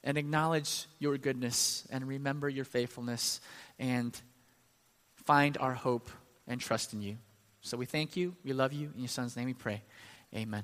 and 0.04 0.18
acknowledge 0.18 0.88
your 0.98 1.16
goodness 1.20 1.88
and 1.92 2.08
remember 2.08 2.50
your 2.50 2.66
faithfulness 2.66 3.40
and 3.78 4.20
find 5.26 5.60
our 5.60 5.76
hope 5.76 6.10
and 6.48 6.60
trust 6.60 6.92
in 6.92 7.04
you. 7.04 7.18
So 7.62 7.78
we 7.78 7.86
thank 7.86 8.18
you, 8.18 8.36
we 8.44 8.54
love 8.54 8.74
you. 8.74 8.90
In 8.96 9.02
your 9.02 9.10
son's 9.10 9.38
name 9.38 9.46
we 9.46 9.54
pray. 9.54 9.84
Amen. 10.34 10.64